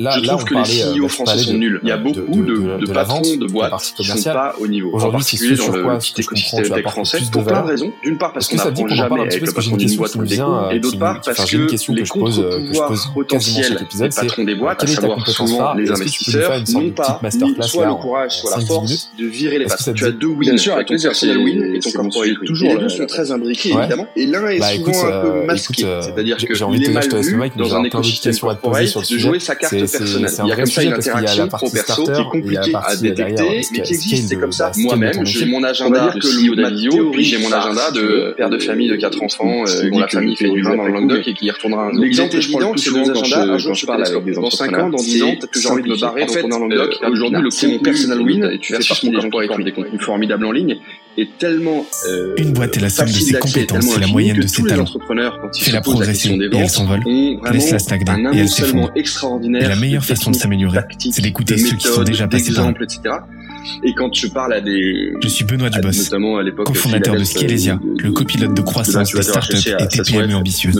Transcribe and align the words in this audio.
là, 0.00 0.12
je 0.16 0.26
trouve 0.26 0.44
que 0.44 0.54
les 0.54 0.98
CEO 0.98 1.08
français 1.08 1.38
sont 1.38 1.54
nuls. 1.54 1.80
Il 1.82 1.88
y 1.88 1.92
a 1.92 1.96
beaucoup 1.96 2.42
de, 2.42 2.78
de, 2.78 2.92
patrons 2.92 3.20
de 3.20 3.46
boîtes 3.46 3.92
qui 3.96 4.04
sont 4.04 4.22
pas 4.22 4.54
au 4.58 4.66
niveau. 4.66 4.90
Aujourd'hui, 4.92 5.22
c'est 5.22 5.54
dans 5.54 5.72
le 5.72 5.98
petit 5.98 6.20
écosystème 6.20 6.68
tech 6.68 6.84
français 6.88 7.18
pour 7.30 7.44
plein 7.44 7.62
de 7.62 7.68
raisons. 7.68 7.92
D'une 8.02 8.18
part 8.18 8.32
parce 8.32 8.48
qu'on 8.48 8.56
n'apprend 8.56 8.88
jamais 8.88 9.20
avec 9.20 9.40
le 9.40 9.52
patron 9.52 9.76
d'une 9.76 9.96
boîte 9.96 10.16
et 10.72 10.78
d'autre 10.78 10.98
part 10.98 11.20
parce 11.20 11.50
que 11.50 11.92
les 11.92 12.06
contre-pouvoirs 12.06 13.12
potentiels 13.14 13.86
des 13.94 14.08
patrons 14.08 14.44
des 14.44 14.54
boîtes, 14.54 14.82
à 14.82 14.86
savoir 14.86 15.28
souvent 15.28 15.74
les 15.74 15.90
investisseurs, 15.90 16.62
n'ont 16.70 16.90
pas 16.90 17.20
soit 17.62 17.86
le 17.86 17.94
courage, 17.94 18.38
soit 18.38 18.56
la 18.56 18.64
force 18.64 19.10
de 19.18 19.26
virer 19.26 19.58
les 19.58 19.66
patrons. 19.66 19.92
Tu 19.92 20.04
as 20.04 20.10
deux 20.12 20.28
wins, 20.28 20.56
avec 20.72 20.86
ton 20.86 20.96
personnel 20.96 21.38
win 21.38 21.74
et 21.74 21.78
ton 21.78 21.90
corporate 21.90 22.28
win. 22.28 22.46
Les 22.62 22.78
deux 22.78 22.88
sont 22.88 23.06
très 23.06 23.30
imbriqués 23.30 23.72
évidemment, 23.72 24.06
et 24.16 24.26
l'un 24.26 24.46
est 24.48 24.76
souvent 24.76 25.06
un 25.06 25.20
peu 25.22 25.46
masqué, 25.46 25.84
c'est-à-dire 26.00 26.36
que 26.36 26.74
il 26.74 26.84
est 26.84 26.92
mal 26.92 27.08
vu 27.20 27.50
dans 27.56 27.74
un 27.74 27.84
écosystème 27.84 28.36
corporate 28.36 29.10
de 29.10 29.18
jouer 29.18 29.40
sa 29.40 29.54
carte 29.56 29.74
personnelle. 29.90 30.30
Il 30.44 30.48
y 30.48 30.52
a 30.52 30.56
comme 30.56 30.66
ça 30.66 30.82
une 30.82 30.92
interaction 30.92 31.48
pro-perso 31.48 32.04
qui 32.04 32.20
est 32.20 32.24
compliquée 32.24 32.74
à 32.74 32.96
détecter, 32.96 33.60
mais 33.72 33.82
qui 33.82 33.94
existe. 33.94 34.28
C'est 34.28 34.36
comme 34.36 34.52
ça. 34.52 34.72
Moi-même, 34.76 35.24
j'ai 35.24 35.46
mon 35.46 35.62
agenda 35.62 36.12
de 36.14 36.20
CEO 36.20 37.10
puis 37.10 37.24
j'ai 37.24 37.38
mon 37.38 37.52
agenda 37.52 37.90
de 37.90 38.34
père 38.36 38.50
de 38.50 38.58
famille 38.58 38.88
de 38.88 38.96
quatre 38.96 39.22
enfants, 39.22 39.64
dont 39.64 39.98
la 39.98 40.08
famille 40.08 40.36
fait 40.36 40.50
du 40.50 40.62
vin 40.62 40.76
dans 40.76 40.84
le 40.84 40.92
Languedoc 40.92 41.26
et 41.28 41.34
qui 41.34 41.46
y 41.46 41.50
retournera 41.50 41.86
un. 41.86 42.00
L'exemple 42.00 42.36
évident, 42.36 42.72
c'est 42.76 42.90
nos 42.90 43.10
agendas. 43.10 43.52
Un 43.52 43.58
jour, 43.58 43.74
je 43.74 43.86
parle 43.86 44.04
avec 44.04 44.24
des 44.24 44.32
Dans 44.32 44.50
5 44.50 44.78
ans, 44.78 44.88
dans 44.88 44.96
10 44.96 45.22
ans, 45.22 45.36
peut-être 45.36 45.50
que 45.50 45.60
j'ai 45.60 45.68
envie 45.68 45.82
de 45.82 45.88
me 45.88 46.00
barrer, 46.00 46.24
retourner 46.24 46.54
en 46.54 46.58
Languedoc. 46.60 46.96
Aujourd'hui, 47.10 47.42
le 47.42 47.50
c'est 47.50 47.68
mon 47.68 47.78
personal 47.78 48.20
win, 48.20 48.44
et 48.52 48.58
tu 48.58 48.74
fais 48.74 48.86
partie 48.86 49.10
des 49.10 49.20
gens 49.20 49.28
qui 49.28 49.46
font 49.46 49.58
des 49.58 49.72
contenus 49.72 50.00
formidables 50.00 50.46
en 50.46 50.52
ligne, 50.52 50.78
est 51.18 51.38
tellement 51.38 51.84
euh, 52.08 52.34
une 52.38 52.52
boîte 52.52 52.76
est 52.76 52.80
la 52.80 52.90
somme 52.90 53.08
de 53.08 53.12
ses 53.12 53.34
compétences 53.34 53.96
et 53.96 54.00
la 54.00 54.06
moyenne 54.06 54.38
de 54.38 54.46
ses 54.46 54.62
talents. 54.62 54.86
Fais-la 55.58 55.80
progresser 55.80 56.30
et 56.30 56.56
elle 56.56 56.68
s'envole. 56.68 57.00
Laisse-la 57.52 57.78
stagner 57.78 58.04
et 58.32 58.38
elle 58.38 58.48
s'effondre. 58.48 58.90
Et 58.96 59.66
la 59.66 59.76
meilleure 59.76 60.04
façon 60.04 60.30
de 60.30 60.36
s'améliorer, 60.36 60.80
c'est 60.98 61.22
d'écouter 61.22 61.58
ceux 61.58 61.76
qui 61.76 61.88
sont 61.88 62.02
déjà 62.02 62.28
passés 62.28 62.52
par 62.52 62.70
là. 62.70 63.26
Et 63.84 63.92
quand 63.94 64.14
je 64.14 64.26
parle 64.28 64.54
à 64.54 64.60
des... 64.60 65.12
Je 65.22 65.28
suis 65.28 65.44
Benoît 65.44 65.68
Dubos, 65.68 65.90
notamment 65.92 66.38
à 66.38 66.42
l'époque 66.42 66.66
cofondateur 66.66 67.14
de 67.14 67.24
Skilesia, 67.24 67.78
le 67.98 68.10
copilote 68.12 68.54
de 68.54 68.62
croissance 68.62 69.12
des 69.12 69.22
startups 69.22 69.56
et 69.78 69.86
des 69.86 70.02
PME 70.02 70.34
ambitieuses. 70.34 70.78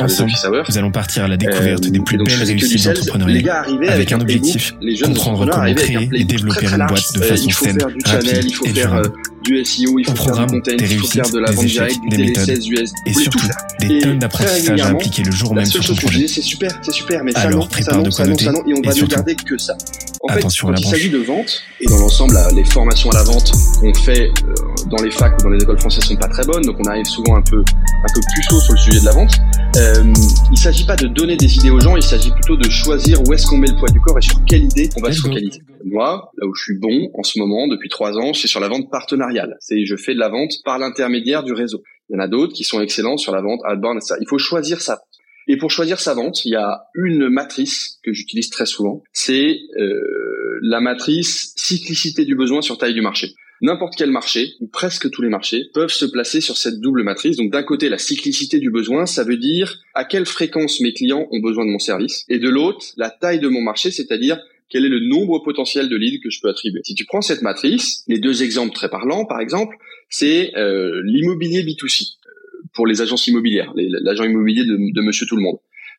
Ensemble, 0.00 0.32
nous 0.68 0.78
allons 0.78 0.90
partir 0.90 1.24
à 1.24 1.28
la 1.28 1.36
découverte 1.36 1.86
des 1.86 2.00
plus 2.00 2.16
belles 2.16 2.42
réussites 2.42 2.86
entrepreneuriales 2.86 3.66
avec 3.88 4.12
un 4.12 4.20
objectif, 4.20 4.74
comprendre 5.04 5.46
comment 5.50 5.74
créer 5.74 6.08
et 6.14 6.24
développer 6.24 6.66
une 6.66 6.86
boîte 6.86 7.14
de 7.14 7.20
façon 7.20 7.50
saine, 7.50 7.78
rapide 8.04 8.46
et 8.64 8.72
durable 8.72 9.12
du 9.46 9.64
SEO, 9.64 9.98
il 9.98 10.04
faut 10.06 10.16
faire 10.16 10.46
du 10.46 10.60
content, 10.60 10.72
il 10.78 10.98
faut 10.98 11.06
faire 11.06 11.30
de 11.30 11.38
la 11.38 11.50
vente 11.52 11.66
directe, 11.66 12.00
des 12.08 12.18
méthodes, 12.18 12.66
US, 12.66 12.92
et 13.06 13.12
surtout 13.12 13.38
des 13.80 13.98
tonnes 14.00 14.18
d'apprentissages 14.18 14.80
à 14.80 14.88
appliquer 14.88 15.22
le 15.22 15.30
jour 15.30 15.54
même 15.54 15.64
sur 15.64 15.84
ton 15.84 15.94
projet. 15.94 16.26
C'est 16.28 16.42
super, 16.42 16.70
c'est 16.82 16.92
super, 16.92 17.24
mais 17.24 17.32
ça 17.32 17.48
non, 17.48 17.68
ça 17.70 17.96
non, 17.96 18.10
ça 18.10 18.26
non, 18.26 18.36
ça 18.36 18.52
non, 18.52 18.62
et 18.66 18.74
on 18.74 18.82
va 18.82 18.94
ne 18.94 19.06
garder 19.06 19.36
que 19.36 19.56
ça. 19.58 19.76
En 20.22 20.28
fait, 20.32 20.40
quand 20.40 20.74
il 20.76 20.86
s'agit 20.86 21.10
de 21.10 21.18
vente, 21.18 21.62
et 21.80 21.86
dans 21.86 21.98
l'ensemble, 21.98 22.36
les 22.54 22.64
formations 22.64 23.10
à 23.10 23.14
la 23.14 23.22
vente 23.22 23.52
qu'on 23.80 23.94
fait 23.94 24.30
euh, 24.30 24.54
dans 24.86 25.02
les 25.02 25.10
facs 25.10 25.38
ou 25.38 25.44
dans 25.44 25.50
les 25.50 25.62
écoles 25.62 25.78
françaises 25.78 26.04
sont 26.04 26.16
pas 26.16 26.28
très 26.28 26.44
bonnes, 26.44 26.64
donc 26.64 26.76
on 26.80 26.88
arrive 26.88 27.06
souvent 27.06 27.36
un 27.36 27.42
peu, 27.42 27.58
un 27.58 28.12
peu 28.14 28.20
plus 28.34 28.42
chaud 28.42 28.60
sur 28.60 28.72
le 28.72 28.78
sujet 28.78 29.00
de 29.00 29.04
la 29.04 29.12
vente. 29.12 29.38
Euh, 29.76 30.12
il 30.50 30.58
s'agit 30.58 30.86
pas 30.86 30.96
de 30.96 31.06
donner 31.06 31.36
des 31.36 31.56
idées 31.56 31.70
aux 31.70 31.80
gens, 31.80 31.96
il 31.96 32.02
s'agit 32.02 32.30
plutôt 32.30 32.56
de 32.56 32.68
choisir 32.70 33.20
où 33.26 33.32
est-ce 33.32 33.46
qu'on 33.46 33.58
met 33.58 33.68
le 33.68 33.76
poids 33.76 33.90
du 33.90 34.00
corps 34.00 34.18
et 34.18 34.22
sur 34.22 34.42
quelle 34.44 34.64
idée 34.64 34.88
on 34.96 35.02
va 35.02 35.12
se 35.12 35.20
focaliser. 35.20 35.60
Moi, 35.84 36.30
là 36.36 36.46
où 36.46 36.54
je 36.54 36.62
suis 36.62 36.78
bon 36.78 37.10
en 37.14 37.22
ce 37.22 37.38
moment, 37.38 37.68
depuis 37.68 37.88
trois 37.88 38.16
ans, 38.16 38.32
c'est 38.32 38.48
sur 38.48 38.60
la 38.60 38.68
vente 38.68 38.90
partenariale. 38.90 39.56
C'est 39.60 39.84
je 39.84 39.96
fais 39.96 40.14
de 40.14 40.18
la 40.18 40.28
vente 40.28 40.52
par 40.64 40.78
l'intermédiaire 40.78 41.42
du 41.42 41.52
réseau. 41.52 41.82
Il 42.08 42.14
y 42.14 42.16
en 42.16 42.22
a 42.22 42.28
d'autres 42.28 42.54
qui 42.54 42.64
sont 42.64 42.80
excellents 42.80 43.16
sur 43.16 43.32
la 43.32 43.42
vente 43.42 43.60
outbound, 43.70 43.98
etc. 43.98 44.14
Il 44.20 44.28
faut 44.28 44.38
choisir 44.38 44.80
sa 44.80 44.94
vente. 44.94 45.02
Et 45.48 45.56
pour 45.56 45.70
choisir 45.70 46.00
sa 46.00 46.14
vente, 46.14 46.44
il 46.44 46.52
y 46.52 46.56
a 46.56 46.86
une 46.94 47.28
matrice 47.28 47.98
que 48.02 48.12
j'utilise 48.12 48.50
très 48.50 48.66
souvent. 48.66 49.02
C'est 49.12 49.58
euh, 49.78 50.58
la 50.62 50.80
matrice 50.80 51.52
cyclicité 51.56 52.24
du 52.24 52.34
besoin 52.34 52.62
sur 52.62 52.78
taille 52.78 52.94
du 52.94 53.02
marché. 53.02 53.34
N'importe 53.62 53.94
quel 53.96 54.10
marché, 54.10 54.54
ou 54.60 54.66
presque 54.66 55.10
tous 55.10 55.22
les 55.22 55.28
marchés, 55.28 55.70
peuvent 55.72 55.90
se 55.90 56.04
placer 56.04 56.40
sur 56.40 56.56
cette 56.56 56.80
double 56.80 57.02
matrice. 57.02 57.36
Donc 57.36 57.50
d'un 57.50 57.62
côté, 57.62 57.88
la 57.88 57.98
cyclicité 57.98 58.58
du 58.58 58.70
besoin, 58.70 59.06
ça 59.06 59.24
veut 59.24 59.38
dire 59.38 59.78
à 59.94 60.04
quelle 60.04 60.26
fréquence 60.26 60.80
mes 60.80 60.92
clients 60.92 61.26
ont 61.30 61.40
besoin 61.40 61.64
de 61.64 61.70
mon 61.70 61.78
service. 61.78 62.24
Et 62.28 62.38
de 62.38 62.48
l'autre, 62.48 62.84
la 62.96 63.10
taille 63.10 63.40
de 63.40 63.48
mon 63.48 63.62
marché, 63.62 63.90
c'est-à-dire 63.90 64.38
quel 64.68 64.84
est 64.84 64.90
le 64.90 65.00
nombre 65.08 65.42
potentiel 65.42 65.88
de 65.88 65.96
leads 65.96 66.20
que 66.22 66.30
je 66.30 66.40
peux 66.40 66.48
attribuer. 66.48 66.80
Si 66.84 66.94
tu 66.94 67.04
prends 67.04 67.22
cette 67.22 67.42
matrice, 67.42 68.04
les 68.08 68.18
deux 68.18 68.42
exemples 68.42 68.74
très 68.74 68.90
parlants, 68.90 69.24
par 69.24 69.40
exemple, 69.40 69.76
c'est 70.10 70.56
euh, 70.56 71.02
l'immobilier 71.04 71.62
B2C 71.62 72.02
euh, 72.02 72.30
pour 72.74 72.86
les 72.86 73.00
agences 73.00 73.26
immobilières, 73.26 73.72
l'agent 73.74 74.24
immobilier 74.24 74.64
de, 74.64 74.76
de 74.92 75.02
Monsieur 75.02 75.26
Tout 75.26 75.36
le 75.36 75.42
Monde. 75.42 75.58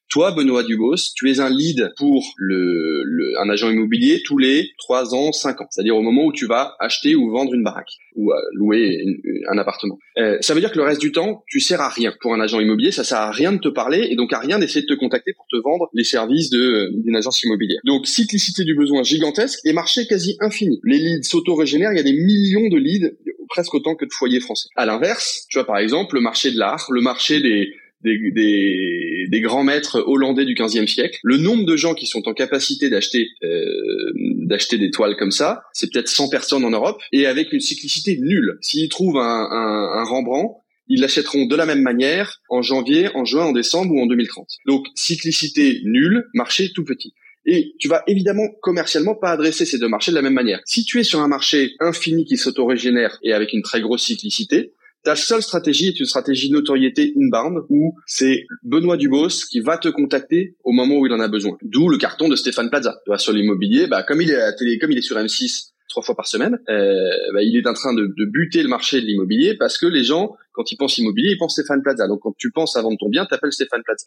Toi, 0.10 0.32
Benoît 0.32 0.64
Dubos, 0.64 1.14
tu 1.16 1.30
es 1.30 1.40
un 1.42 1.50
lead 1.50 1.92
pour 1.98 2.34
le, 2.38 3.04
le, 3.04 3.40
un 3.42 3.50
agent 3.50 3.70
immobilier 3.70 4.22
tous 4.24 4.38
les 4.38 4.72
3 4.78 5.14
ans, 5.14 5.34
5 5.34 5.62
ans. 5.62 5.68
C'est-à-dire 5.70 5.98
au 5.98 6.02
moment 6.02 6.26
où 6.26 6.32
tu 6.32 6.46
vas 6.46 6.76
acheter 6.80 7.14
ou 7.16 7.30
vendre 7.30 7.54
une 7.54 7.64
baraque 7.64 7.92
ou 8.16 8.32
euh, 8.32 8.36
louer 8.54 9.04
un 9.50 9.58
appartement. 9.58 10.00
Euh, 10.18 10.38
ça 10.40 10.54
veut 10.54 10.62
dire 10.62 10.72
que 10.72 10.78
le 10.78 10.86
reste 10.86 11.02
du 11.02 11.12
temps, 11.12 11.44
tu 11.48 11.60
sers 11.60 11.82
à 11.82 11.90
rien 11.90 12.14
pour 12.22 12.34
un 12.34 12.40
agent 12.40 12.60
immobilier. 12.60 12.92
Ça 12.92 13.04
sert 13.04 13.18
à 13.18 13.32
rien 13.32 13.52
de 13.52 13.58
te 13.58 13.68
parler 13.68 14.08
et 14.10 14.16
donc 14.16 14.32
à 14.32 14.40
rien 14.40 14.60
d'essayer 14.60 14.82
de 14.82 14.88
te 14.88 14.98
contacter 14.98 15.34
pour 15.34 15.46
te 15.52 15.58
vendre 15.58 15.90
les 15.94 16.06
services 16.06 16.50
d'une 16.50 17.16
agence 17.16 17.44
immobilière. 17.44 17.80
Donc 17.86 18.08
cyclicité 18.08 18.64
du 18.64 18.76
besoin 18.76 19.04
gigantesque 19.04 19.60
et 19.66 19.74
marché 19.74 20.06
quasi 20.08 20.38
infini. 20.40 20.80
Les 20.86 21.00
leads 21.00 21.28
s'auto-régénèrent. 21.28 21.92
Il 21.92 21.98
y 21.98 22.00
a 22.00 22.04
des 22.04 22.14
millions 22.14 22.70
de 22.70 22.78
leads, 22.78 23.12
presque 23.50 23.74
autant 23.74 23.96
que 23.96 24.06
de 24.06 24.12
foyers 24.12 24.40
français. 24.40 24.70
À 24.78 24.86
l'inverse, 24.86 25.46
tu 25.50 25.58
vois 25.58 25.68
par 25.68 25.78
exemple 25.78 26.16
le 26.16 26.22
marché 26.22 26.52
de 26.52 26.58
l'art, 26.58 26.88
le 26.92 27.02
marché 27.02 27.42
des 27.42 27.74
des, 28.04 28.32
des, 28.32 29.28
des, 29.30 29.42
grands 29.42 29.64
maîtres 29.64 30.04
hollandais 30.06 30.46
du 30.46 30.54
15e 30.54 30.88
siècle. 30.88 31.20
Le 31.24 31.38
nombre 31.38 31.66
de 31.66 31.76
gens 31.76 31.94
qui 31.94 32.06
sont 32.06 32.28
en 32.28 32.34
capacité 32.34 32.90
d'acheter 32.90 33.28
euh, 33.44 34.14
d'acheter 34.16 34.78
des 34.78 34.92
toiles 34.92 35.16
comme 35.18 35.32
ça, 35.32 35.64
c'est 35.74 35.92
peut-être 35.92 36.08
100 36.08 36.30
personnes 36.30 36.64
en 36.64 36.70
Europe, 36.70 37.02
et 37.12 37.26
avec 37.26 37.52
une 37.54 37.60
cyclicité 37.60 38.18
nulle. 38.22 38.58
S'ils 38.62 38.90
trouvent 38.90 39.18
un, 39.18 39.48
un, 39.52 40.00
un 40.00 40.04
Rembrandt, 40.04 40.62
ils 40.88 41.02
l'achèteront 41.02 41.46
de 41.46 41.56
la 41.56 41.66
même 41.66 41.82
manière 41.82 42.42
en 42.50 42.62
janvier, 42.62 43.10
en 43.16 43.26
juin, 43.26 43.46
en 43.46 43.52
décembre 43.52 43.94
ou 43.94 44.02
en 44.02 44.06
2030. 44.06 44.48
Donc 44.66 44.88
cyclicité 44.96 45.82
nulle, 45.84 46.26
marché 46.34 46.72
tout 46.74 46.86
petit. 46.86 47.14
Et 47.46 47.76
tu 47.80 47.88
vas 47.88 48.04
évidemment 48.08 48.48
commercialement 48.62 49.16
pas 49.16 49.32
adresser 49.32 49.66
ces 49.66 49.80
deux 49.80 49.88
marchés 49.88 50.12
de 50.12 50.18
la 50.18 50.22
même 50.22 50.34
manière. 50.34 50.60
Si 50.66 50.84
tu 50.84 51.00
es 51.00 51.04
sur 51.04 51.22
un 51.22 51.30
marché 51.30 51.76
infini 51.80 52.26
qui 52.26 52.36
s'autorégénère 52.36 53.20
et 53.24 53.32
avec 53.32 53.54
une 53.54 53.62
très 53.62 53.80
grosse 53.80 54.04
cyclicité, 54.04 54.74
ta 55.08 55.16
seule 55.16 55.42
stratégie 55.42 55.88
est 55.88 56.00
une 56.02 56.06
stratégie 56.06 56.52
notoriété 56.52 57.14
inbound 57.16 57.60
où 57.70 57.96
c'est 58.06 58.46
Benoît 58.64 58.98
Dubos 58.98 59.46
qui 59.50 59.62
va 59.62 59.78
te 59.78 59.88
contacter 59.88 60.58
au 60.66 60.74
moment 60.74 60.98
où 60.98 61.06
il 61.06 61.14
en 61.14 61.22
a 61.22 61.30
besoin. 61.30 61.58
D'où 61.62 61.88
le 61.88 61.98
carton 61.98 62.28
de 62.28 62.36
Stéphane 62.36 62.70
Plaza. 62.70 62.98
Tu 63.06 63.10
vois, 63.10 63.18
sur 63.18 63.32
l'immobilier, 63.32 63.88
bah, 63.88 64.04
comme 64.04 64.22
il 64.22 64.30
est 64.30 64.36
à 64.36 64.48
la 64.48 64.54
télé, 64.54 64.78
comme 64.78 64.92
il 64.92 64.98
est 64.98 65.02
sur 65.02 65.16
M6 65.16 65.70
trois 65.88 66.04
fois 66.04 66.16
par 66.16 66.28
semaine, 66.28 66.60
euh, 66.70 67.10
bah, 67.34 67.42
il 67.42 67.58
est 67.58 67.68
en 67.68 67.74
train 67.74 67.94
de, 67.94 68.14
de, 68.18 68.26
buter 68.26 68.62
le 68.62 68.70
marché 68.70 69.02
de 69.02 69.06
l'immobilier 69.06 69.56
parce 69.56 69.78
que 69.78 69.86
les 69.86 70.04
gens, 70.04 70.36
quand 70.54 70.72
ils 70.72 70.78
pensent 70.78 70.98
immobilier, 70.98 71.32
ils 71.32 71.38
pensent 71.38 71.54
Stéphane 71.54 71.82
Plaza. 71.82 72.08
Donc 72.08 72.22
quand 72.22 72.36
tu 72.38 72.52
penses 72.52 72.76
à 72.76 72.82
vendre 72.82 72.98
ton 73.00 73.10
bien, 73.10 73.26
t'appelles 73.26 73.54
Stéphane 73.54 73.84
Plaza. 73.84 74.06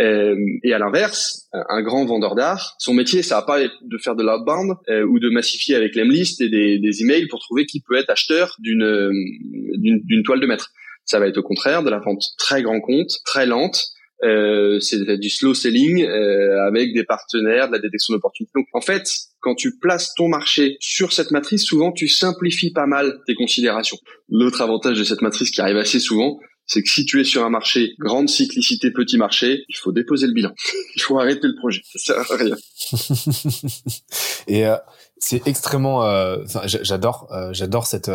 Euh, 0.00 0.36
et 0.62 0.72
à 0.72 0.78
l'inverse, 0.78 1.48
un 1.52 1.82
grand 1.82 2.04
vendeur 2.04 2.34
d'art, 2.34 2.74
son 2.78 2.94
métier, 2.94 3.22
ça 3.22 3.36
va 3.36 3.42
pas 3.42 3.62
être 3.62 3.74
de 3.82 3.98
faire 3.98 4.16
de 4.16 4.22
l'outbound 4.22 4.74
euh, 4.88 5.04
ou 5.04 5.18
de 5.18 5.28
massifier 5.28 5.74
avec 5.74 5.94
l'emlist 5.96 6.40
et 6.40 6.48
des, 6.48 6.78
des 6.78 7.02
emails 7.02 7.26
pour 7.28 7.40
trouver 7.40 7.66
qui 7.66 7.80
peut 7.80 7.96
être 7.96 8.10
acheteur 8.10 8.56
d'une 8.58 9.10
d'une 9.78 10.22
toile 10.22 10.40
de 10.40 10.46
maître. 10.46 10.70
Ça 11.04 11.18
va 11.18 11.26
être 11.26 11.38
au 11.38 11.42
contraire 11.42 11.82
de 11.82 11.90
la 11.90 11.98
vente 11.98 12.22
très 12.38 12.62
grand 12.62 12.80
compte, 12.80 13.10
très 13.24 13.46
lente, 13.46 13.88
euh, 14.22 14.80
c'est 14.80 15.18
du 15.18 15.30
slow 15.30 15.54
selling 15.54 16.04
euh, 16.04 16.66
avec 16.66 16.92
des 16.92 17.04
partenaires, 17.04 17.68
de 17.68 17.72
la 17.72 17.78
détection 17.78 18.14
d'opportunités. 18.14 18.52
Donc 18.54 18.66
en 18.72 18.80
fait, 18.80 19.08
quand 19.40 19.54
tu 19.54 19.78
places 19.78 20.14
ton 20.14 20.28
marché 20.28 20.76
sur 20.80 21.12
cette 21.12 21.30
matrice, 21.30 21.64
souvent 21.64 21.92
tu 21.92 22.08
simplifies 22.08 22.72
pas 22.72 22.86
mal 22.86 23.20
tes 23.26 23.34
considérations. 23.34 23.98
L'autre 24.28 24.60
avantage 24.60 24.98
de 24.98 25.04
cette 25.04 25.22
matrice 25.22 25.50
qui 25.50 25.60
arrive 25.60 25.78
assez 25.78 26.00
souvent, 26.00 26.38
c'est 26.70 26.82
que 26.82 26.88
si 26.88 27.04
tu 27.04 27.20
es 27.20 27.24
sur 27.24 27.44
un 27.44 27.50
marché 27.50 27.94
grande 27.98 28.28
cyclicité, 28.28 28.92
petit 28.92 29.18
marché, 29.18 29.64
il 29.68 29.76
faut 29.76 29.90
déposer 29.90 30.28
le 30.28 30.32
bilan. 30.32 30.52
il 30.94 31.02
faut 31.02 31.18
arrêter 31.18 31.48
le 31.48 31.56
projet. 31.56 31.80
Ça 31.84 31.98
sert 31.98 32.32
à 32.32 32.36
rien. 32.36 32.56
Et 34.46 34.66
euh, 34.66 34.76
c'est 35.18 35.46
extrêmement. 35.48 36.04
Euh, 36.04 36.38
j'adore, 36.64 37.28
euh, 37.32 37.52
j'adore 37.52 37.86
cette. 37.86 38.10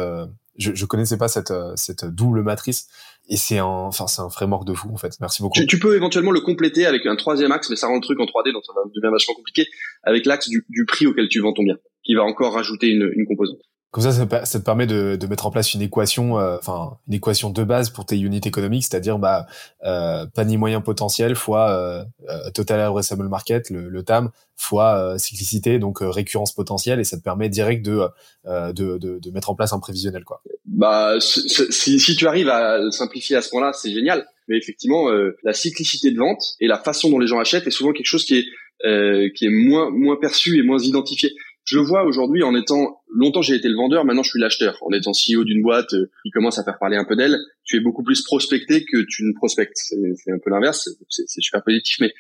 Je, 0.58 0.74
je 0.74 0.86
connaissais 0.86 1.18
pas 1.18 1.28
cette 1.28 1.54
cette 1.76 2.06
double 2.06 2.42
matrice 2.42 2.88
et 3.28 3.38
c'est 3.38 3.58
un, 3.58 3.66
enfin, 3.66 4.08
c'est 4.08 4.22
un 4.22 4.30
framework 4.30 4.66
de 4.66 4.74
fou, 4.74 4.90
en 4.94 4.98
fait. 4.98 5.14
Merci 5.20 5.42
beaucoup. 5.42 5.60
Tu, 5.60 5.66
tu, 5.66 5.80
peux 5.80 5.96
éventuellement 5.96 6.32
le 6.32 6.42
compléter 6.42 6.86
avec 6.86 7.06
un 7.06 7.16
troisième 7.16 7.52
axe, 7.52 7.70
mais 7.70 7.76
ça 7.76 7.88
rend 7.88 7.96
le 7.96 8.02
truc 8.02 8.20
en 8.20 8.26
3D, 8.26 8.54
donc 8.54 8.64
ça 8.66 8.74
va 8.76 8.82
devenir 8.94 9.12
vachement 9.12 9.34
compliqué, 9.34 9.66
avec 10.04 10.26
l'axe 10.26 10.48
du, 10.48 10.66
du, 10.70 10.86
prix 10.86 11.08
auquel 11.08 11.28
tu 11.28 11.40
vends 11.40 11.54
ton 11.54 11.64
bien, 11.64 11.78
qui 12.04 12.14
va 12.14 12.24
encore 12.24 12.54
rajouter 12.54 12.88
une, 12.88 13.10
une 13.16 13.26
composante. 13.26 13.62
Comme 13.96 14.04
ça, 14.04 14.12
ça, 14.12 14.60
te 14.60 14.66
permet 14.66 14.88
de, 14.88 15.16
de, 15.16 15.26
mettre 15.26 15.46
en 15.46 15.52
place 15.52 15.74
une 15.74 15.82
équation, 15.82 16.38
euh, 16.38 16.58
enfin 16.60 16.98
une 17.08 17.14
équation 17.14 17.50
de 17.50 17.64
base 17.64 17.90
pour 17.90 18.06
tes 18.06 18.20
unités 18.20 18.50
économiques, 18.50 18.84
c'est-à-dire 18.84 19.18
bah, 19.18 19.48
euh, 19.86 20.26
panier 20.26 20.58
moyen 20.58 20.82
potentiel 20.82 21.34
fois 21.34 21.70
euh, 21.70 22.04
euh 22.28 22.52
total 22.54 22.82
addressable 22.82 23.30
market, 23.30 23.70
le, 23.70 23.88
le 23.88 24.04
TAM, 24.04 24.32
fois 24.58 24.98
euh, 24.98 25.18
cyclicité, 25.18 25.80
donc 25.80 26.00
récurrence 26.02 26.54
potentielle, 26.54 27.00
et 27.00 27.06
ça 27.06 27.16
te 27.16 27.24
permet 27.24 27.48
direct 27.48 27.86
de, 27.86 28.02
de, 28.44 28.74
de, 28.74 28.98
de, 28.98 29.32
mettre 29.32 29.50
en 29.50 29.56
place 29.56 29.72
un 29.72 29.80
prévisionnel. 29.80 30.26
Quoi. 30.26 30.42
Bah, 30.66 31.14
si, 31.22 31.98
si 31.98 32.16
tu 32.18 32.28
arrives 32.28 32.50
à 32.50 32.92
simplifier 32.92 33.38
à 33.38 33.42
ce 33.42 33.50
point-là, 33.50 33.72
c'est 33.72 33.94
génial. 33.94 34.26
Mais 34.50 34.58
effectivement, 34.58 35.08
la 35.44 35.54
cyclicité 35.54 36.12
de 36.12 36.20
vente 36.20 36.56
et 36.60 36.68
la 36.68 36.80
façon 36.80 37.10
dont 37.10 37.18
les 37.18 37.28
gens 37.28 37.40
achètent 37.40 37.66
est 37.66 37.72
souvent 37.72 37.94
quelque 37.94 38.08
chose 38.08 38.26
qui 38.26 38.40
est 38.40 39.32
qui 39.34 39.46
est 39.46 39.50
moins 39.50 39.90
moins 39.90 40.18
perçu 40.18 40.60
et 40.60 40.64
moins 40.64 40.80
identifié 40.80 41.32
je 41.66 41.80
vois 41.80 42.04
aujourd'hui 42.04 42.44
en 42.44 42.56
étant 42.56 43.02
longtemps 43.10 43.42
j'ai 43.42 43.56
été 43.56 43.68
le 43.68 43.76
vendeur, 43.76 44.06
maintenant 44.06 44.24
je 44.24 44.30
suis 44.30 44.40
l'acheteur. 44.40 44.78
En 44.82 44.92
étant 44.92 45.12
CEO 45.12 45.44
d'une 45.44 45.62
boîte 45.62 45.94
euh, 45.94 46.10
qui 46.24 46.30
commence 46.30 46.60
à 46.60 46.64
faire 46.64 46.78
parler 46.78 46.96
un 46.96 47.06
peu 47.06 47.16
d'elle, 47.16 47.38
tu 47.64 47.78
es 47.78 47.80
beaucoup 47.80 48.04
plus 48.04 48.22
prospecté 48.24 48.86
que 48.86 48.98
tu 49.10 49.24
ne 49.24 49.34
prospectes. 49.34 49.78
C'est 49.78 50.32
un 50.32 50.40
peu 50.44 50.52
l'inverse, 50.52 50.90
c'est 51.10 51.42
super 51.42 51.64
positif, 51.64 51.98
mais 52.00 52.14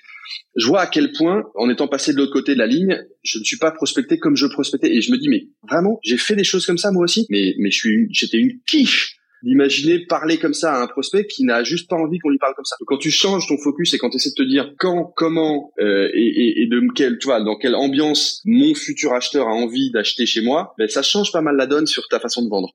je 0.56 0.68
vois 0.68 0.82
à 0.82 0.88
quel 0.88 1.12
point, 1.12 1.44
en 1.56 1.70
étant 1.70 1.88
passé 1.88 2.12
de 2.12 2.18
l'autre 2.18 2.34
côté 2.34 2.56
de 2.56 2.60
la 2.60 2.68
ligne, 2.68 3.06
je 3.24 3.38
ne 3.38 3.44
suis 3.44 3.58
pas 3.58 3.72
prospecté 3.72 4.18
comme 4.18 4.36
je 4.36 4.48
prospectais. 4.48 4.92
Et 4.92 5.02
je 5.02 5.12
me 5.12 5.18
dis, 5.18 5.30
mais 5.30 5.48
vraiment, 5.70 6.00
j'ai 6.04 6.18
fait 6.18 6.36
des 6.36 6.44
choses 6.44 6.66
comme 6.66 6.80
ça 6.80 6.92
moi 6.92 7.04
aussi, 7.04 7.28
mais 7.30 7.54
mais 7.60 7.70
je 7.70 7.90
j'étais 8.10 8.38
une 8.38 8.60
quiche 8.66 9.20
d'imaginer 9.46 10.00
parler 10.00 10.38
comme 10.38 10.56
ça 10.56 10.74
à 10.74 10.82
un 10.82 10.88
prospect 10.88 11.28
qui 11.28 11.44
n'a 11.44 11.64
juste 11.64 11.88
pas 11.88 11.96
envie 11.96 12.18
qu'on 12.18 12.32
lui 12.32 12.40
parle 12.40 12.56
comme 12.56 12.66
ça. 12.66 12.76
quand 12.88 12.98
tu 12.98 13.12
changes 13.12 13.48
ton 13.48 13.58
focus 13.58 13.94
et 13.94 14.00
quand 14.00 14.10
tu 14.10 14.18
essaies 14.18 14.32
de 14.32 14.44
te 14.44 14.50
dire 14.50 14.74
quand, 14.80 15.14
comment 15.16 15.72
euh, 15.80 16.10
et, 16.14 16.64
et, 16.64 16.68
de 16.68 16.82
quel, 16.96 17.20
tu 17.20 17.28
vois, 17.28 17.42
dans 17.44 17.56
quelle 17.56 17.76
ambiance 17.76 18.42
mon 18.46 18.74
futur 18.74 19.14
acheteur 19.14 19.48
a 19.48 19.54
envie 19.54 19.92
d'acheter 19.92 20.26
chez 20.26 20.42
moi, 20.42 20.74
ben 20.80 20.90
ça 20.90 21.04
change 21.04 21.32
pas 21.32 21.42
mal 21.42 21.56
la 21.56 21.68
donne 21.68 21.86
sur 21.86 22.08
ta 22.08 22.20
façon 22.20 22.44
de 22.44 22.50
vendre. 22.50 22.72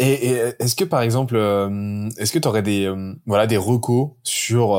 Et, 0.00 0.30
est-ce 0.58 0.74
que 0.74 0.84
par 0.84 1.02
exemple, 1.02 1.36
euh, 1.36 2.08
est-ce 2.18 2.32
que 2.32 2.38
tu 2.38 2.48
aurais 2.48 2.62
des 2.62 2.86
euh, 2.86 3.12
voilà 3.26 3.46
des 3.46 3.58
recos 3.58 4.12
sur 4.22 4.70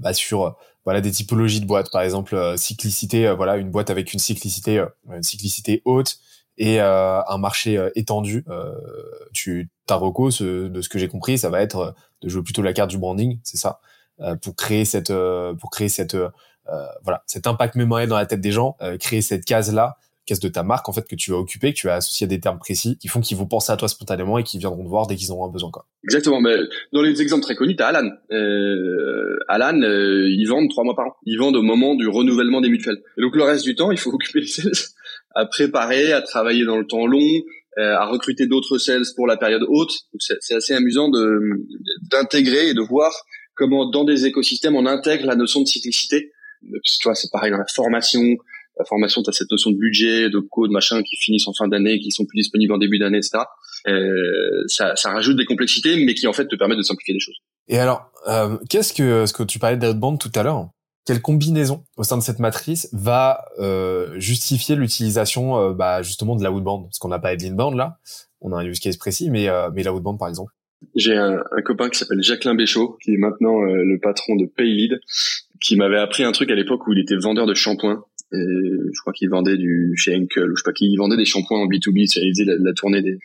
bah, 0.00 0.14
sur 0.14 0.56
voilà 0.84 1.00
des 1.00 1.10
typologies 1.10 1.60
de 1.60 1.66
boîtes, 1.66 1.90
par 1.90 2.02
exemple 2.02 2.54
cyclicité, 2.56 3.32
voilà 3.36 3.56
une 3.56 3.70
boîte 3.70 3.90
avec 3.90 4.12
une 4.12 4.20
cyclicité 4.20 4.84
une 5.12 5.22
cyclicité 5.22 5.82
haute 5.84 6.18
et 6.58 6.80
un 6.80 7.38
marché 7.38 7.88
étendu. 7.94 8.44
tu 9.32 9.70
ta 9.86 9.96
reco, 9.96 10.28
de 10.28 10.80
ce 10.80 10.88
que 10.88 10.98
j'ai 10.98 11.08
compris, 11.08 11.38
ça 11.38 11.50
va 11.50 11.60
être 11.60 11.78
euh, 11.78 11.90
de 12.22 12.28
jouer 12.28 12.42
plutôt 12.42 12.62
la 12.62 12.72
carte 12.72 12.90
du 12.90 12.98
branding, 12.98 13.38
c'est 13.42 13.56
ça, 13.56 13.80
euh, 14.20 14.36
pour 14.36 14.54
créer 14.54 14.84
cette, 14.84 15.10
euh, 15.10 15.54
pour 15.54 15.70
créer 15.70 15.88
cette, 15.88 16.16
voilà, 17.02 17.22
cet 17.26 17.46
impact 17.46 17.74
mémoriel 17.74 18.08
dans 18.08 18.16
la 18.16 18.26
tête 18.26 18.40
des 18.40 18.52
gens, 18.52 18.76
créer 19.00 19.20
cette 19.20 19.44
case 19.44 19.74
là, 19.74 19.96
case 20.24 20.38
de 20.38 20.48
ta 20.48 20.62
marque 20.62 20.88
en 20.88 20.92
fait 20.92 21.06
que 21.08 21.16
tu 21.16 21.32
vas 21.32 21.38
occuper, 21.38 21.72
que 21.72 21.78
tu 21.78 21.88
vas 21.88 21.96
associer 21.96 22.26
à 22.26 22.28
des 22.28 22.38
termes 22.38 22.60
précis, 22.60 22.96
qui 22.98 23.08
font 23.08 23.20
qu'ils 23.20 23.36
vont 23.36 23.46
penser 23.46 23.72
à 23.72 23.76
toi 23.76 23.88
spontanément 23.88 24.38
et 24.38 24.44
qui 24.44 24.58
viendront 24.58 24.84
te 24.84 24.88
voir 24.88 25.08
dès 25.08 25.16
qu'ils 25.16 25.32
auront 25.32 25.46
un 25.46 25.50
besoin 25.50 25.70
quoi. 25.72 25.86
Exactement. 26.04 26.40
Mais 26.40 26.54
dans 26.92 27.02
les 27.02 27.20
exemples 27.20 27.42
très 27.42 27.56
connus, 27.56 27.74
t'as 27.74 27.88
Alan. 27.88 28.08
Euh, 28.30 29.36
Alan, 29.48 29.80
ils 29.82 30.46
vendent 30.46 30.70
trois 30.70 30.84
mois 30.84 30.94
par 30.94 31.06
an. 31.06 31.16
Ils 31.26 31.38
vendent 31.38 31.56
au 31.56 31.62
moment 31.62 31.96
du 31.96 32.06
renouvellement 32.08 32.60
des 32.60 32.68
mutuelles. 32.68 33.02
Et 33.18 33.20
donc 33.20 33.34
le 33.34 33.42
reste 33.42 33.64
du 33.64 33.74
temps, 33.74 33.90
il 33.90 33.98
faut 33.98 34.10
occuper 34.14 34.40
les 34.40 34.46
à 35.34 35.46
préparer, 35.46 36.12
à 36.12 36.22
travailler 36.22 36.64
dans 36.64 36.78
le 36.78 36.86
temps 36.86 37.06
long, 37.06 37.42
euh, 37.78 37.94
à 37.96 38.06
recruter 38.06 38.46
d'autres 38.46 38.78
sales 38.78 39.04
pour 39.16 39.26
la 39.26 39.36
période 39.36 39.64
haute. 39.66 39.92
C'est 40.18 40.54
assez 40.54 40.74
amusant 40.74 41.08
de 41.08 41.40
d'intégrer 42.10 42.68
et 42.68 42.74
de 42.74 42.82
voir 42.82 43.12
comment 43.54 43.90
dans 43.90 44.04
des 44.04 44.26
écosystèmes 44.26 44.76
on 44.76 44.86
intègre 44.86 45.26
la 45.26 45.36
notion 45.36 45.62
de 45.62 45.66
cyclicité. 45.66 46.32
Tu 46.62 47.04
vois, 47.04 47.14
c'est 47.14 47.30
pareil 47.32 47.50
dans 47.50 47.58
la 47.58 47.66
formation. 47.74 48.22
La 48.78 48.84
formation, 48.86 49.22
tu 49.22 49.28
as 49.30 49.32
cette 49.32 49.50
notion 49.50 49.70
de 49.70 49.76
budget, 49.76 50.30
de 50.30 50.38
code, 50.38 50.70
machin, 50.70 51.02
qui 51.02 51.16
finissent 51.16 51.46
en 51.46 51.52
fin 51.52 51.68
d'année, 51.68 51.98
qui 51.98 52.10
sont 52.10 52.24
plus 52.24 52.38
disponibles 52.38 52.72
en 52.72 52.78
début 52.78 52.98
d'année, 52.98 53.18
etc. 53.18 53.44
Euh, 53.86 54.64
ça, 54.66 54.96
ça 54.96 55.10
rajoute 55.10 55.36
des 55.36 55.44
complexités, 55.44 56.02
mais 56.04 56.14
qui 56.14 56.26
en 56.26 56.32
fait 56.32 56.46
te 56.46 56.56
permettent 56.56 56.78
de 56.78 56.82
simplifier 56.82 57.14
les 57.14 57.20
choses. 57.20 57.36
Et 57.68 57.78
alors, 57.78 58.10
euh, 58.28 58.56
qu'est-ce 58.70 58.92
que 58.92 59.26
ce 59.26 59.32
que 59.32 59.42
tu 59.42 59.58
parlais 59.58 59.76
d'outbound 59.76 60.18
tout 60.18 60.32
à 60.34 60.42
l'heure? 60.42 60.68
Quelle 61.04 61.20
combinaison 61.20 61.84
au 61.96 62.04
sein 62.04 62.16
de 62.16 62.22
cette 62.22 62.38
matrice 62.38 62.88
va 62.92 63.44
euh, 63.58 64.18
justifier 64.18 64.76
l'utilisation 64.76 65.58
euh, 65.58 65.72
bah, 65.72 66.02
justement 66.02 66.36
de 66.36 66.42
la 66.42 66.52
outbound 66.52 66.84
Parce 66.84 66.98
qu'on 66.98 67.08
n'a 67.08 67.18
pas 67.18 67.34
de 67.34 67.42
l'inbound 67.42 67.76
là, 67.76 67.98
on 68.40 68.52
a 68.52 68.56
un 68.56 68.64
use 68.64 68.80
case 68.80 68.96
précis, 68.96 69.30
mais, 69.30 69.48
euh, 69.48 69.70
mais 69.74 69.82
la 69.82 69.92
outbound 69.92 70.18
par 70.18 70.28
exemple. 70.28 70.52
J'ai 70.96 71.16
un, 71.16 71.42
un, 71.50 71.62
copain 71.62 71.88
qui 71.88 71.98
s'appelle 71.98 72.22
Jacqueline 72.22 72.56
Béchaud, 72.56 72.98
qui 73.02 73.14
est 73.14 73.16
maintenant 73.16 73.60
le 73.60 73.98
patron 74.00 74.34
de 74.34 74.46
Paylead, 74.46 75.00
qui 75.60 75.76
m'avait 75.76 75.98
appris 75.98 76.24
un 76.24 76.32
truc 76.32 76.50
à 76.50 76.56
l'époque 76.56 76.86
où 76.88 76.92
il 76.92 76.98
était 76.98 77.14
vendeur 77.14 77.46
de 77.46 77.54
shampoing. 77.54 78.04
Et 78.32 78.36
je 78.36 79.00
crois 79.00 79.12
qu'il 79.12 79.30
vendait 79.30 79.56
du 79.56 79.92
chez 79.96 80.16
Henkel, 80.16 80.50
ou 80.50 80.56
je 80.56 80.62
sais 80.62 80.64
pas 80.64 80.72
qui, 80.72 80.96
vendait 80.96 81.16
des 81.16 81.24
shampoings 81.24 81.60
en 81.60 81.66
B2B, 81.66 82.00
il 82.00 82.32
faisait 82.32 82.44
la, 82.44 82.56
la 82.58 82.72
tournée 82.72 83.00
des, 83.00 83.18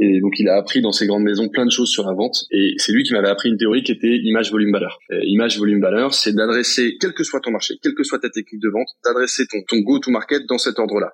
et 0.00 0.20
donc 0.20 0.38
il 0.38 0.48
a 0.48 0.56
appris 0.56 0.80
dans 0.80 0.92
ces 0.92 1.06
grandes 1.06 1.24
maisons 1.24 1.48
plein 1.48 1.66
de 1.66 1.70
choses 1.70 1.90
sur 1.90 2.06
la 2.06 2.12
vente. 2.12 2.44
Et 2.50 2.74
c'est 2.76 2.92
lui 2.92 3.02
qui 3.02 3.12
m'avait 3.12 3.28
appris 3.28 3.48
une 3.48 3.56
théorie 3.56 3.82
qui 3.82 3.92
était 3.92 4.16
image 4.16 4.50
volume 4.50 4.72
valeur. 4.72 4.98
image 5.10 5.58
volume 5.58 5.80
valeur, 5.80 6.14
c'est 6.14 6.32
d'adresser, 6.32 6.96
quel 7.00 7.12
que 7.12 7.24
soit 7.24 7.40
ton 7.40 7.50
marché, 7.50 7.74
quelle 7.82 7.94
que 7.94 8.04
soit 8.04 8.20
ta 8.20 8.30
technique 8.30 8.62
de 8.62 8.68
vente, 8.68 8.88
d'adresser 9.04 9.46
ton, 9.46 9.58
ton 9.66 9.78
go-to-market 9.78 10.46
dans 10.46 10.58
cet 10.58 10.78
ordre-là. 10.78 11.12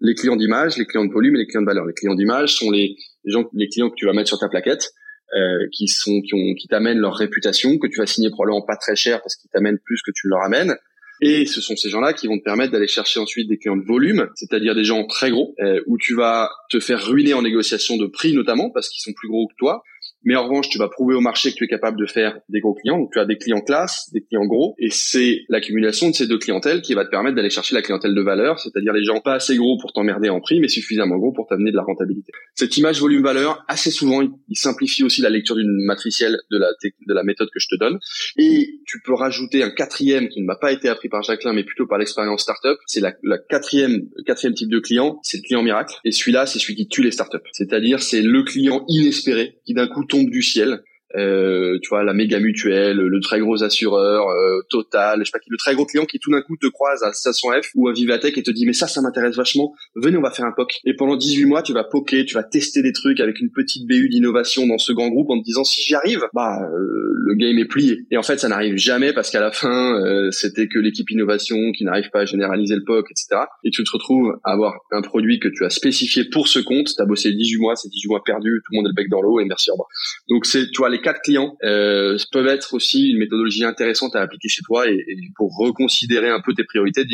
Les 0.00 0.14
clients 0.14 0.36
d'image, 0.36 0.76
les 0.76 0.84
clients 0.84 1.06
de 1.06 1.12
volume 1.12 1.36
et 1.36 1.38
les 1.38 1.46
clients 1.46 1.62
de 1.62 1.66
valeur. 1.66 1.86
Les 1.86 1.94
clients 1.94 2.14
d'image 2.14 2.54
sont 2.54 2.70
les, 2.70 2.96
gens, 3.24 3.48
les 3.54 3.68
clients 3.68 3.90
que 3.90 3.96
tu 3.96 4.06
vas 4.06 4.12
mettre 4.12 4.28
sur 4.28 4.38
ta 4.38 4.48
plaquette. 4.48 4.92
Euh, 5.36 5.68
qui 5.72 5.88
sont 5.88 6.22
qui 6.22 6.32
ont 6.32 6.54
qui 6.54 6.68
t'amènent 6.68 7.00
leur 7.00 7.14
réputation 7.14 7.76
que 7.76 7.86
tu 7.86 7.98
vas 7.98 8.06
signer 8.06 8.30
probablement 8.30 8.62
pas 8.62 8.76
très 8.76 8.96
cher 8.96 9.20
parce 9.20 9.36
qu'ils 9.36 9.50
t'amènent 9.50 9.78
plus 9.84 10.00
que 10.00 10.10
tu 10.10 10.26
leur 10.26 10.40
amènes 10.40 10.74
et 11.20 11.46
ce 11.46 11.60
sont 11.60 11.76
ces 11.76 11.90
gens-là 11.90 12.12
qui 12.12 12.26
vont 12.26 12.38
te 12.38 12.44
permettre 12.44 12.72
d'aller 12.72 12.86
chercher 12.86 13.20
ensuite 13.20 13.48
des 13.48 13.58
clients 13.58 13.76
de 13.76 13.84
volume, 13.84 14.28
c'est-à-dire 14.34 14.74
des 14.74 14.84
gens 14.84 15.04
très 15.04 15.30
gros, 15.30 15.54
euh, 15.60 15.80
où 15.86 15.98
tu 15.98 16.14
vas 16.14 16.50
te 16.70 16.80
faire 16.80 17.04
ruiner 17.04 17.34
en 17.34 17.42
négociation 17.42 17.96
de 17.96 18.06
prix 18.06 18.32
notamment, 18.32 18.70
parce 18.70 18.88
qu'ils 18.88 19.02
sont 19.02 19.12
plus 19.12 19.28
gros 19.28 19.46
que 19.48 19.54
toi, 19.56 19.82
mais 20.24 20.36
en 20.36 20.44
revanche, 20.44 20.68
tu 20.68 20.78
vas 20.78 20.88
prouver 20.88 21.14
au 21.14 21.20
marché 21.20 21.50
que 21.50 21.56
tu 21.56 21.64
es 21.64 21.68
capable 21.68 21.98
de 21.98 22.06
faire 22.06 22.38
des 22.48 22.60
gros 22.60 22.74
clients. 22.74 22.98
Donc, 22.98 23.12
tu 23.12 23.18
as 23.18 23.24
des 23.24 23.36
clients 23.36 23.60
classe, 23.60 24.10
des 24.12 24.22
clients 24.22 24.46
gros, 24.46 24.74
et 24.78 24.90
c'est 24.90 25.42
l'accumulation 25.48 26.10
de 26.10 26.14
ces 26.14 26.26
deux 26.26 26.38
clientèles 26.38 26.82
qui 26.82 26.94
va 26.94 27.04
te 27.04 27.10
permettre 27.10 27.36
d'aller 27.36 27.50
chercher 27.50 27.74
la 27.74 27.82
clientèle 27.82 28.14
de 28.14 28.22
valeur, 28.22 28.58
c'est-à-dire 28.58 28.92
les 28.92 29.04
gens 29.04 29.20
pas 29.20 29.34
assez 29.34 29.56
gros 29.56 29.78
pour 29.80 29.92
t'emmerder 29.92 30.28
en 30.28 30.40
prix, 30.40 30.60
mais 30.60 30.68
suffisamment 30.68 31.16
gros 31.16 31.32
pour 31.32 31.46
t'amener 31.46 31.70
de 31.70 31.76
la 31.76 31.82
rentabilité. 31.82 32.32
Cette 32.54 32.76
image 32.76 33.00
volume-valeur, 33.00 33.64
assez 33.68 33.90
souvent, 33.90 34.22
il 34.22 34.56
simplifie 34.56 35.04
aussi 35.04 35.20
la 35.20 35.30
lecture 35.30 35.56
d'une 35.56 35.84
matricielle 35.84 36.38
de 36.50 36.58
la, 36.58 36.68
de 36.82 37.14
la 37.14 37.22
méthode 37.22 37.48
que 37.52 37.60
je 37.60 37.68
te 37.68 37.76
donne. 37.76 37.98
Et 38.36 38.80
tu 38.86 39.00
peux 39.04 39.14
rajouter 39.14 39.62
un 39.62 39.70
quatrième 39.70 40.28
qui 40.28 40.40
ne 40.40 40.46
m'a 40.46 40.56
pas 40.56 40.72
été 40.72 40.88
appris 40.88 41.08
par 41.08 41.22
Jacqueline, 41.22 41.54
mais 41.54 41.64
plutôt 41.64 41.86
par 41.86 41.98
l'expérience 41.98 42.42
startup. 42.42 42.78
C'est 42.86 43.00
la, 43.00 43.12
quatrième, 43.48 44.08
quatrième 44.26 44.54
type 44.54 44.70
de 44.70 44.78
client, 44.78 45.18
c'est 45.22 45.38
le 45.38 45.42
client 45.42 45.62
miracle. 45.62 45.94
Et 46.04 46.12
celui-là, 46.12 46.46
c'est 46.46 46.58
celui 46.58 46.74
qui 46.74 46.88
tue 46.88 47.02
les 47.02 47.12
startups. 47.12 47.38
C'est-à-dire, 47.52 48.02
c'est 48.02 48.22
le 48.22 48.42
client 48.42 48.84
inespéré 48.88 49.58
qui 49.64 49.74
d'un 49.74 49.86
coup 49.86 50.04
tombe 50.08 50.30
du 50.30 50.42
ciel 50.42 50.82
euh, 51.16 51.78
tu 51.82 51.88
vois 51.88 52.04
la 52.04 52.12
méga 52.12 52.38
mutuelle, 52.38 52.98
le 52.98 53.20
très 53.20 53.40
gros 53.40 53.62
assureur, 53.62 54.28
euh, 54.28 54.60
Total, 54.68 55.18
je 55.20 55.24
sais 55.24 55.30
pas 55.30 55.38
qui, 55.38 55.50
le 55.50 55.56
très 55.56 55.74
gros 55.74 55.86
client 55.86 56.04
qui 56.04 56.18
tout 56.18 56.30
d'un 56.30 56.42
coup 56.42 56.56
te 56.56 56.66
croise 56.66 57.02
à 57.02 57.12
Station 57.12 57.48
F 57.50 57.70
ou 57.74 57.88
à 57.88 57.92
Vivatech 57.92 58.36
et 58.36 58.42
te 58.42 58.50
dit 58.50 58.66
mais 58.66 58.74
ça 58.74 58.86
ça 58.86 59.00
m'intéresse 59.00 59.36
vachement, 59.36 59.72
venez 59.96 60.18
on 60.18 60.20
va 60.20 60.30
faire 60.30 60.44
un 60.44 60.52
POC. 60.52 60.80
Et 60.84 60.94
pendant 60.94 61.16
18 61.16 61.46
mois 61.46 61.62
tu 61.62 61.72
vas 61.72 61.84
poker, 61.84 62.24
tu 62.26 62.34
vas 62.34 62.42
tester 62.42 62.82
des 62.82 62.92
trucs 62.92 63.20
avec 63.20 63.40
une 63.40 63.50
petite 63.50 63.86
BU 63.86 64.08
d'innovation 64.08 64.66
dans 64.66 64.78
ce 64.78 64.92
grand 64.92 65.08
groupe 65.08 65.30
en 65.30 65.38
te 65.38 65.44
disant 65.44 65.64
si 65.64 65.82
j'y 65.82 65.94
arrive, 65.94 66.26
bah 66.34 66.60
euh, 66.62 67.10
le 67.14 67.34
game 67.34 67.58
est 67.58 67.64
plié. 67.64 68.00
Et 68.10 68.18
en 68.18 68.22
fait 68.22 68.38
ça 68.38 68.48
n'arrive 68.48 68.76
jamais 68.76 69.12
parce 69.14 69.30
qu'à 69.30 69.40
la 69.40 69.52
fin 69.52 69.98
euh, 70.04 70.30
c'était 70.30 70.68
que 70.68 70.78
l'équipe 70.78 71.10
innovation 71.10 71.56
qui 71.72 71.84
n'arrive 71.84 72.10
pas 72.10 72.20
à 72.20 72.24
généraliser 72.26 72.74
le 72.76 72.84
POC, 72.84 73.10
etc. 73.10 73.44
Et 73.64 73.70
tu 73.70 73.82
te 73.82 73.90
retrouves 73.90 74.38
à 74.44 74.52
avoir 74.52 74.74
un 74.90 75.00
produit 75.00 75.38
que 75.38 75.48
tu 75.48 75.64
as 75.64 75.70
spécifié 75.70 76.24
pour 76.24 76.48
ce 76.48 76.58
compte, 76.58 76.90
t'as 76.96 77.06
bossé 77.06 77.32
18 77.32 77.58
mois, 77.58 77.76
c'est 77.76 77.88
18 77.88 78.08
mois 78.08 78.22
perdus, 78.24 78.60
tout 78.64 78.72
le 78.72 78.76
monde 78.76 78.86
est 78.86 78.90
le 78.90 78.94
bec 78.94 79.08
dans 79.08 79.22
l'eau 79.22 79.40
et 79.40 79.44
merci 79.46 79.70
au 79.70 79.74
revoir. 79.74 79.88
Donc 80.28 80.44
c'est 80.44 80.70
quatre 80.98 81.20
clients 81.22 81.56
euh, 81.64 82.16
peuvent 82.32 82.46
être 82.46 82.74
aussi 82.74 83.10
une 83.10 83.18
méthodologie 83.18 83.64
intéressante 83.64 84.14
à 84.16 84.20
appliquer 84.20 84.48
chez 84.48 84.62
toi 84.62 84.88
et, 84.88 85.04
pour 85.36 85.56
reconsidérer 85.56 86.28
un 86.28 86.40
peu 86.40 86.54
tes 86.54 86.64
priorités. 86.64 87.04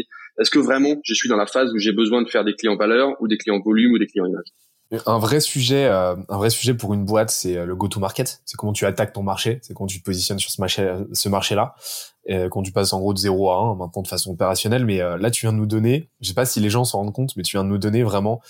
Est-ce 0.41 0.51
que 0.51 0.59
vraiment 0.59 1.01
je 1.05 1.15
suis 1.15 1.29
dans 1.29 1.37
la 1.37 1.47
phase 1.47 1.73
où 1.73 1.79
j'ai 1.79 1.93
besoin 1.93 2.23
de 2.23 2.29
faire 2.29 2.45
des 2.45 2.55
clients 2.55 2.77
valeur 2.77 3.15
ou 3.21 3.29
des 3.29 3.39
clients 3.39 3.61
volume 3.61 3.93
ou 3.93 3.99
des 3.99 4.07
clients 4.07 4.27
image? 4.27 4.49
Un 5.07 5.19
vrai 5.19 5.41
sujet, 5.41 5.87
euh, 5.87 6.15
un 6.29 6.37
vrai 6.37 6.51
sujet 6.51 6.75
pour 6.75 6.95
une 6.95 7.05
boîte, 7.05 7.31
c'est 7.31 7.57
euh, 7.57 7.67
le 7.67 7.75
go-to-market. 7.75 8.43
C'est 8.45 8.57
comment 8.57 8.73
tu 8.73 8.85
attaques 8.85 9.13
ton 9.13 9.23
marché, 9.23 9.59
c'est 9.63 9.75
comment 9.75 9.87
tu 9.87 9.99
te 9.99 10.05
positionnes 10.05 10.39
sur 10.39 10.51
ce 10.51 10.61
marché, 10.61 10.95
ce 11.13 11.29
marché-là. 11.29 11.75
Euh, 12.31 12.49
quand 12.49 12.63
tu 12.63 12.71
passes 12.71 12.93
en 12.93 13.01
gros 13.01 13.13
de 13.13 13.19
0 13.19 13.51
à 13.51 13.57
1 13.57 13.75
maintenant 13.77 14.03
de 14.03 14.09
façon 14.09 14.33
opérationnelle. 14.33 14.85
Mais 14.85 14.99
là, 14.99 15.31
tu 15.31 15.47
viens 15.47 15.53
de 15.53 15.59
nous 15.59 15.67
donner, 15.67 16.11
je 16.21 16.29
sais 16.29 16.35
pas 16.35 16.47
si 16.47 16.61
les 16.61 16.71
gens 16.71 16.85
s'en 16.85 16.99
rendent 16.99 17.13
compte, 17.13 17.37
mais 17.37 17.43
tu 17.43 17.57
viens 17.57 17.65
de 17.65 17.69
nous 17.69 17.79
donner 17.79 18.03
vraiment 18.03 18.41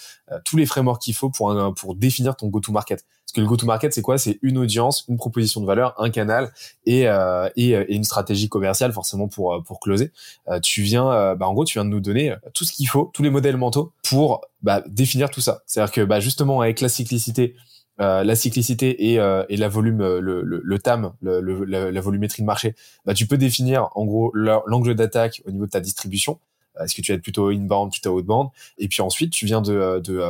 tous 0.44 0.56
les 0.56 0.66
frameworks 0.66 1.02
qu'il 1.02 1.14
faut 1.14 1.30
pour 1.30 1.74
pour 1.76 1.94
définir 1.94 2.36
ton 2.36 2.48
go-to-market. 2.48 3.04
Parce 3.34 3.42
que 3.42 3.48
le 3.48 3.48
go-to-market, 3.48 3.92
c'est 3.92 4.02
quoi? 4.02 4.16
C'est 4.16 4.38
une 4.42 4.58
audience, 4.58 5.04
une 5.08 5.16
proposition 5.16 5.60
de 5.60 5.66
valeur, 5.66 5.94
un 5.98 6.10
canal 6.10 6.52
et, 6.86 7.02
et, 7.56 7.70
et, 7.70 7.94
une 7.94 8.04
stratégie 8.04 8.48
commerciale 8.48 8.92
forcément 8.92 9.26
pour 9.26 9.62
pour 9.66 9.80
closer. 9.80 10.12
tu 10.62 10.82
viens, 10.82 11.34
bah, 11.34 11.48
en 11.48 11.52
gros, 11.52 11.64
tu 11.64 11.74
viens 11.74 11.84
de 11.84 11.90
nous 11.90 12.00
donner 12.00 12.34
tout 12.52 12.64
ce 12.64 12.72
qu'il 12.72 12.86
faut, 12.86 13.10
tous 13.12 13.22
les 13.22 13.30
modèles 13.30 13.56
mentaux 13.56 13.92
pour 14.08 14.42
bah, 14.62 14.82
définir 14.86 15.30
tout 15.30 15.40
ça. 15.40 15.62
C'est-à-dire 15.66 15.92
que 15.92 16.00
bah, 16.02 16.20
justement 16.20 16.60
avec 16.60 16.80
la 16.80 16.88
cyclicité, 16.88 17.56
euh, 18.00 18.24
la 18.24 18.34
cyclicité 18.34 19.12
et, 19.12 19.20
euh, 19.20 19.44
et 19.48 19.56
la 19.56 19.68
volume, 19.68 20.00
euh, 20.00 20.20
le, 20.20 20.42
le, 20.42 20.60
le 20.64 20.78
TAM, 20.80 21.12
le, 21.22 21.40
la, 21.64 22.00
volumétrie 22.00 22.42
de 22.42 22.46
marché, 22.46 22.74
bah, 23.04 23.14
tu 23.14 23.26
peux 23.26 23.38
définir 23.38 23.88
en 23.94 24.04
gros 24.04 24.32
l'angle 24.34 24.94
d'attaque 24.94 25.42
au 25.46 25.52
niveau 25.52 25.66
de 25.66 25.70
ta 25.70 25.80
distribution. 25.80 26.40
Est-ce 26.82 26.96
que 26.96 27.02
tu 27.02 27.12
vas 27.12 27.16
être 27.16 27.22
plutôt 27.22 27.50
inbound, 27.50 27.92
plutôt 27.92 28.18
outbound? 28.18 28.48
Et 28.78 28.88
puis 28.88 29.00
ensuite, 29.00 29.30
tu 29.30 29.46
viens 29.46 29.62
de, 29.62 30.00
de, 30.00 30.20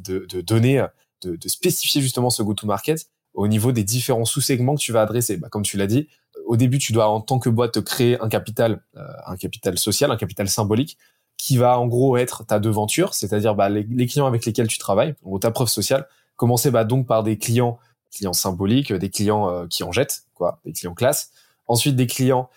de, 0.00 0.26
de 0.28 0.40
donner, 0.42 0.84
de, 1.26 1.48
spécifier 1.48 2.00
justement 2.00 2.30
ce 2.30 2.42
go-to-market 2.42 3.08
au 3.34 3.48
niveau 3.48 3.72
des 3.72 3.84
différents 3.84 4.24
sous-segments 4.24 4.76
que 4.76 4.80
tu 4.80 4.92
vas 4.92 5.02
adresser. 5.02 5.36
Bah, 5.36 5.48
comme 5.50 5.62
tu 5.62 5.76
l'as 5.76 5.86
dit, 5.86 6.08
au 6.46 6.56
début, 6.56 6.78
tu 6.78 6.92
dois 6.92 7.08
en 7.08 7.20
tant 7.20 7.38
que 7.38 7.48
boîte 7.48 7.72
te 7.72 7.78
créer 7.80 8.20
un 8.20 8.28
capital, 8.28 8.82
un 9.26 9.36
capital 9.36 9.78
social, 9.78 10.10
un 10.10 10.16
capital 10.16 10.48
symbolique 10.48 10.98
qui 11.36 11.56
va 11.56 11.78
en 11.78 11.86
gros 11.86 12.16
être 12.16 12.44
ta 12.44 12.58
devanture, 12.58 13.14
c'est-à-dire 13.14 13.54
bah, 13.54 13.68
les, 13.68 14.06
clients 14.06 14.26
avec 14.26 14.44
lesquels 14.44 14.68
tu 14.68 14.78
travailles, 14.78 15.14
gros 15.22 15.38
ta 15.38 15.50
preuve 15.50 15.68
sociale 15.68 16.06
Commencer 16.36 16.70
bah, 16.70 16.84
donc 16.84 17.06
par 17.06 17.22
des 17.22 17.38
clients, 17.38 17.78
clients 18.12 18.32
symboliques, 18.32 18.92
des 18.92 19.10
clients 19.10 19.48
euh, 19.48 19.66
qui 19.68 19.84
en 19.84 19.92
jettent, 19.92 20.24
des 20.64 20.72
clients 20.72 20.94
classe. 20.94 21.30
ensuite 21.66 21.96
des 21.96 22.06
clients 22.06 22.48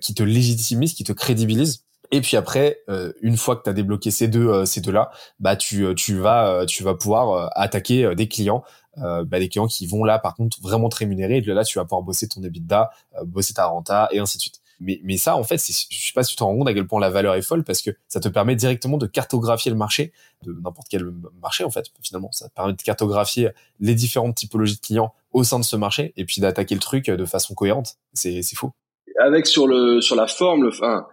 qui 0.00 0.14
te 0.14 0.22
légitimisent, 0.22 0.94
qui 0.94 1.02
te 1.02 1.12
crédibilisent. 1.12 1.83
Et 2.14 2.20
puis 2.20 2.36
après, 2.36 2.78
une 3.22 3.36
fois 3.36 3.56
que 3.56 3.64
tu 3.64 3.70
as 3.70 3.72
débloqué 3.72 4.12
ces 4.12 4.28
deux, 4.28 4.64
ces 4.64 4.80
deux-là, 4.80 5.10
bah 5.40 5.56
tu, 5.56 5.92
tu 5.96 6.16
vas, 6.16 6.64
tu 6.66 6.84
vas 6.84 6.94
pouvoir 6.94 7.50
attaquer 7.56 8.14
des 8.14 8.28
clients 8.28 8.62
euh, 8.98 9.24
bah, 9.24 9.40
des 9.40 9.48
clients 9.48 9.66
qui 9.66 9.86
vont 9.86 10.04
là 10.04 10.20
par 10.20 10.34
contre 10.36 10.60
vraiment 10.62 10.88
te 10.88 10.96
rémunérer 10.96 11.38
et 11.38 11.40
là 11.40 11.64
tu 11.64 11.78
vas 11.78 11.84
pouvoir 11.84 12.02
bosser 12.02 12.28
ton 12.28 12.42
EBITDA, 12.42 12.90
euh, 13.16 13.24
bosser 13.24 13.54
ta 13.54 13.66
renta 13.66 14.08
et 14.12 14.20
ainsi 14.20 14.38
de 14.38 14.42
suite. 14.42 14.60
Mais, 14.80 15.00
mais 15.04 15.16
ça, 15.16 15.36
en 15.36 15.44
fait, 15.44 15.56
je 15.56 15.72
sais 15.72 16.12
pas 16.14 16.24
si 16.24 16.30
tu 16.30 16.36
t'en 16.36 16.46
rends 16.46 16.58
compte 16.58 16.68
à 16.68 16.74
quel 16.74 16.86
point 16.86 17.00
la 17.00 17.10
valeur 17.10 17.34
est 17.34 17.42
folle 17.42 17.62
parce 17.62 17.80
que 17.80 17.90
ça 18.08 18.20
te 18.20 18.28
permet 18.28 18.56
directement 18.56 18.98
de 18.98 19.06
cartographier 19.06 19.70
le 19.70 19.76
marché, 19.76 20.12
de 20.42 20.52
n'importe 20.52 20.88
quel 20.90 21.12
marché, 21.40 21.62
en 21.62 21.70
fait, 21.70 21.86
finalement. 22.02 22.30
Ça 22.32 22.48
te 22.48 22.54
permet 22.54 22.72
de 22.72 22.82
cartographier 22.82 23.50
les 23.78 23.94
différentes 23.94 24.34
typologies 24.34 24.74
de 24.74 24.80
clients 24.80 25.14
au 25.32 25.44
sein 25.44 25.60
de 25.60 25.64
ce 25.64 25.76
marché 25.76 26.12
et 26.16 26.24
puis 26.24 26.40
d'attaquer 26.40 26.74
le 26.74 26.80
truc 26.80 27.06
de 27.06 27.24
façon 27.24 27.54
cohérente. 27.54 27.98
C'est, 28.14 28.42
c'est 28.42 28.56
fou. 28.56 28.72
Avec 29.20 29.46
sur 29.46 29.68
le, 29.68 30.00
sur 30.00 30.16
la 30.16 30.26
forme, 30.26 30.64
le, 30.64 30.70
enfin, 30.70 31.06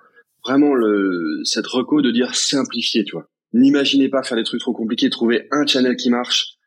vraiment 0.45 0.73
le, 0.73 1.41
cette 1.43 1.67
reco 1.67 2.01
de 2.01 2.11
dire 2.11 2.35
simplifier, 2.35 3.03
tu 3.03 3.13
vois. 3.13 3.27
N'imaginez 3.53 4.09
pas 4.09 4.23
faire 4.23 4.37
des 4.37 4.43
trucs 4.43 4.61
trop 4.61 4.73
compliqués, 4.73 5.09
trouver 5.09 5.47
un 5.51 5.65
channel 5.65 5.95
qui 5.97 6.09
marche, 6.09 6.57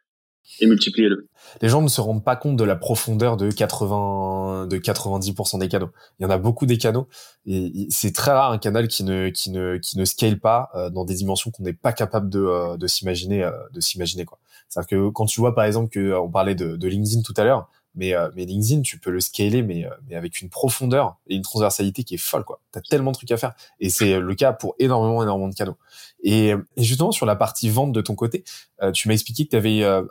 et 0.60 0.66
multiplier-le. 0.66 1.28
Les 1.62 1.68
gens 1.68 1.82
ne 1.82 1.88
se 1.88 2.00
rendent 2.00 2.24
pas 2.24 2.36
compte 2.36 2.56
de 2.56 2.64
la 2.64 2.76
profondeur 2.76 3.36
de 3.36 3.50
80, 3.50 4.66
de 4.66 4.76
90% 4.76 5.58
des 5.58 5.68
canaux. 5.68 5.90
Il 6.18 6.24
y 6.24 6.26
en 6.26 6.30
a 6.30 6.38
beaucoup 6.38 6.66
des 6.66 6.78
canaux 6.78 7.08
et 7.46 7.86
c'est 7.90 8.14
très 8.14 8.32
rare 8.32 8.52
un 8.52 8.58
canal 8.58 8.88
qui 8.88 9.04
ne, 9.04 9.28
qui 9.30 9.50
ne, 9.50 9.76
qui 9.78 9.98
ne 9.98 10.04
scale 10.04 10.38
pas 10.38 10.70
euh, 10.74 10.90
dans 10.90 11.04
des 11.04 11.14
dimensions 11.14 11.50
qu'on 11.50 11.62
n'est 11.62 11.72
pas 11.72 11.92
capable 11.92 12.28
de, 12.28 12.40
euh, 12.40 12.76
de 12.76 12.86
s'imaginer, 12.86 13.44
euh, 13.44 13.52
de 13.72 13.80
s'imaginer 13.80 14.24
quoi. 14.24 14.38
C'est-à-dire 14.68 14.88
que 14.88 15.08
quand 15.10 15.26
tu 15.26 15.40
vois 15.40 15.54
par 15.54 15.64
exemple 15.64 15.90
que 15.90 16.14
on 16.14 16.30
parlait 16.30 16.54
de 16.54 16.86
LinkedIn 16.86 17.22
tout 17.22 17.34
à 17.36 17.44
l'heure, 17.44 17.68
mais, 17.94 18.14
euh, 18.14 18.30
mais 18.34 18.44
LinkedIn, 18.44 18.82
tu 18.82 18.98
peux 18.98 19.10
le 19.10 19.20
scaler, 19.20 19.62
mais, 19.62 19.86
euh, 19.86 19.90
mais 20.08 20.16
avec 20.16 20.40
une 20.40 20.48
profondeur 20.48 21.16
et 21.26 21.36
une 21.36 21.42
transversalité 21.42 22.04
qui 22.04 22.14
est 22.14 22.18
folle, 22.18 22.44
quoi. 22.44 22.60
T'as 22.72 22.80
tellement 22.80 23.12
de 23.12 23.16
trucs 23.16 23.30
à 23.30 23.36
faire. 23.36 23.54
Et 23.80 23.90
c'est 23.90 24.18
le 24.18 24.34
cas 24.34 24.52
pour 24.52 24.74
énormément, 24.78 25.22
énormément 25.22 25.48
de 25.48 25.54
canaux. 25.54 25.76
Et, 26.22 26.48
et 26.48 26.82
justement, 26.82 27.12
sur 27.12 27.26
la 27.26 27.36
partie 27.36 27.68
vente 27.68 27.92
de 27.92 28.00
ton 28.00 28.14
côté, 28.14 28.44
euh, 28.82 28.92
tu 28.92 29.08
m'as 29.08 29.14
expliqué 29.14 29.44
que 29.44 29.50
tu 29.50 29.56
avais, 29.56 29.84
un, 29.84 30.06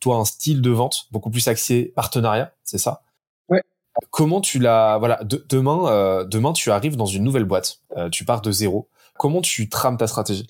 toi, 0.00 0.16
un 0.16 0.24
style 0.24 0.62
de 0.62 0.70
vente 0.70 1.06
beaucoup 1.12 1.30
plus 1.30 1.46
axé 1.48 1.92
partenariat, 1.94 2.52
c'est 2.64 2.78
ça? 2.78 3.02
Ouais. 3.48 3.62
Comment 4.10 4.40
tu 4.40 4.58
l'as, 4.58 4.98
voilà, 4.98 5.20
demain, 5.24 6.24
demain, 6.24 6.52
tu 6.52 6.70
arrives 6.70 6.96
dans 6.96 7.06
une 7.06 7.24
nouvelle 7.24 7.44
boîte. 7.44 7.80
tu 8.10 8.24
pars 8.24 8.42
de 8.42 8.50
zéro. 8.50 8.88
Comment 9.16 9.40
tu 9.40 9.68
trames 9.68 9.96
ta 9.96 10.06
stratégie? 10.06 10.46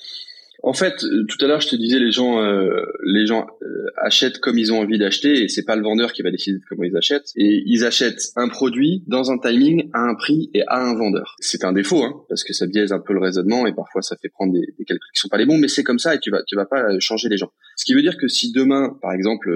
En 0.63 0.73
fait, 0.73 1.05
euh, 1.05 1.25
tout 1.29 1.43
à 1.45 1.49
l'heure, 1.49 1.61
je 1.61 1.69
te 1.69 1.77
disais, 1.77 1.99
les 1.99 2.11
gens, 2.11 2.43
euh, 2.43 2.85
les 3.05 3.27
gens 3.27 3.47
euh, 3.63 3.87
achètent 3.97 4.39
comme 4.39 4.59
ils 4.59 4.73
ont 4.73 4.81
envie 4.81 4.99
d'acheter, 4.99 5.45
et 5.45 5.49
c'est 5.49 5.65
pas 5.65 5.77
le 5.77 5.83
vendeur 5.83 6.13
qui 6.13 6.23
va 6.23 6.31
décider 6.31 6.59
de 6.59 6.65
comment 6.69 6.83
ils 6.83 6.97
achètent. 6.97 7.31
Et 7.37 7.63
ils 7.65 7.85
achètent 7.85 8.33
un 8.35 8.49
produit 8.49 9.05
dans 9.07 9.31
un 9.31 9.39
timing, 9.39 9.89
à 9.93 10.01
un 10.01 10.15
prix 10.17 10.51
et 10.55 10.63
à 10.67 10.81
un 10.83 10.97
vendeur. 10.97 11.37
C'est 11.39 11.65
un 11.65 11.73
défaut, 11.73 12.03
hein, 12.03 12.23
parce 12.29 12.43
que 12.43 12.53
ça 12.53 12.67
biaise 12.67 12.93
un 12.93 12.99
peu 12.99 13.13
le 13.13 13.21
raisonnement 13.21 13.67
et 13.67 13.73
parfois 13.73 14.03
ça 14.03 14.17
fait 14.21 14.29
prendre 14.29 14.53
des, 14.53 14.75
des 14.79 14.85
calculs 14.85 15.09
qui 15.15 15.21
sont 15.21 15.29
pas 15.29 15.39
les 15.39 15.47
bons, 15.47 15.59
mais 15.59 15.69
c'est 15.69 15.85
comme 15.85 16.01
ça 16.01 16.15
et 16.15 16.19
tu 16.19 16.31
vas, 16.31 16.43
tu 16.45 16.57
vas 16.57 16.67
pas 16.67 16.99
changer 16.99 17.29
les 17.29 17.37
gens. 17.37 17.53
Ce 17.77 17.85
qui 17.85 17.95
veut 17.95 18.03
dire 18.03 18.17
que 18.17 18.27
si 18.27 18.51
demain, 18.51 18.97
par 19.01 19.13
exemple, 19.13 19.49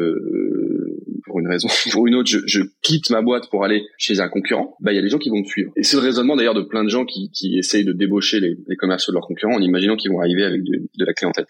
raison 1.46 1.68
pour 1.92 2.06
une 2.06 2.14
autre, 2.14 2.30
je, 2.30 2.60
quitte 2.82 3.10
ma 3.10 3.22
boîte 3.22 3.48
pour 3.50 3.64
aller 3.64 3.84
chez 3.98 4.20
un 4.20 4.28
concurrent, 4.28 4.76
bah 4.80 4.92
il 4.92 4.96
y 4.96 4.98
a 4.98 5.02
des 5.02 5.08
gens 5.08 5.18
qui 5.18 5.30
vont 5.30 5.40
me 5.40 5.44
suivre. 5.44 5.72
Et 5.76 5.82
c'est 5.82 5.96
le 5.96 6.02
raisonnement 6.02 6.36
d'ailleurs 6.36 6.54
de 6.54 6.62
plein 6.62 6.84
de 6.84 6.88
gens 6.88 7.04
qui, 7.04 7.30
qui 7.30 7.58
essayent 7.58 7.84
de 7.84 7.92
débaucher 7.92 8.40
les, 8.40 8.56
les 8.66 8.76
commerciaux 8.76 9.12
de 9.12 9.16
leurs 9.16 9.26
concurrents 9.26 9.54
en 9.54 9.60
imaginant 9.60 9.96
qu'ils 9.96 10.10
vont 10.10 10.20
arriver 10.20 10.44
avec 10.44 10.62
de, 10.62 10.88
de 10.98 11.04
la 11.04 11.12
clientèle. 11.12 11.46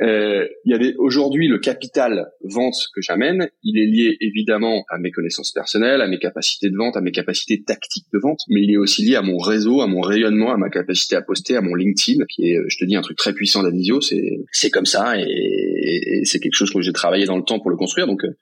Euh, 0.00 0.48
il 0.64 0.72
y 0.72 0.74
a 0.74 0.92
aujourd'hui 0.98 1.48
le 1.48 1.58
capital 1.58 2.30
vente 2.42 2.74
que 2.94 3.02
j'amène, 3.02 3.48
il 3.62 3.78
est 3.78 3.86
lié 3.86 4.16
évidemment 4.20 4.84
à 4.88 4.98
mes 4.98 5.10
connaissances 5.10 5.52
personnelles, 5.52 6.00
à 6.00 6.08
mes 6.08 6.18
capacités 6.18 6.70
de 6.70 6.76
vente, 6.76 6.96
à 6.96 7.00
mes 7.00 7.12
capacités 7.12 7.62
tactiques 7.62 8.06
de 8.12 8.18
vente, 8.18 8.40
mais 8.48 8.62
il 8.62 8.72
est 8.72 8.78
aussi 8.78 9.04
lié 9.04 9.16
à 9.16 9.22
mon 9.22 9.38
réseau, 9.38 9.80
à 9.80 9.86
mon 9.86 10.00
rayonnement, 10.00 10.52
à 10.52 10.56
ma 10.56 10.70
capacité 10.70 11.14
à 11.14 11.22
poster, 11.22 11.56
à 11.56 11.60
mon 11.60 11.74
LinkedIn, 11.74 12.24
qui 12.28 12.50
est, 12.50 12.58
je 12.66 12.78
te 12.78 12.84
dis, 12.84 12.96
un 12.96 13.02
truc 13.02 13.18
très 13.18 13.32
puissant 13.32 13.62
d'Avisio. 13.62 14.00
C'est 14.00 14.40
c'est 14.50 14.70
comme 14.70 14.86
ça 14.86 15.18
et, 15.18 15.24
et 15.24 16.24
c'est 16.24 16.40
quelque 16.40 16.56
chose 16.56 16.72
que 16.72 16.80
j'ai 16.80 16.92
travaillé 16.92 17.26
dans 17.26 17.36
le 17.36 17.44
temps 17.44 17.60
pour 17.60 17.70
le 17.70 17.76
construire. 17.76 18.06
Donc 18.06 18.24
euh, 18.24 18.36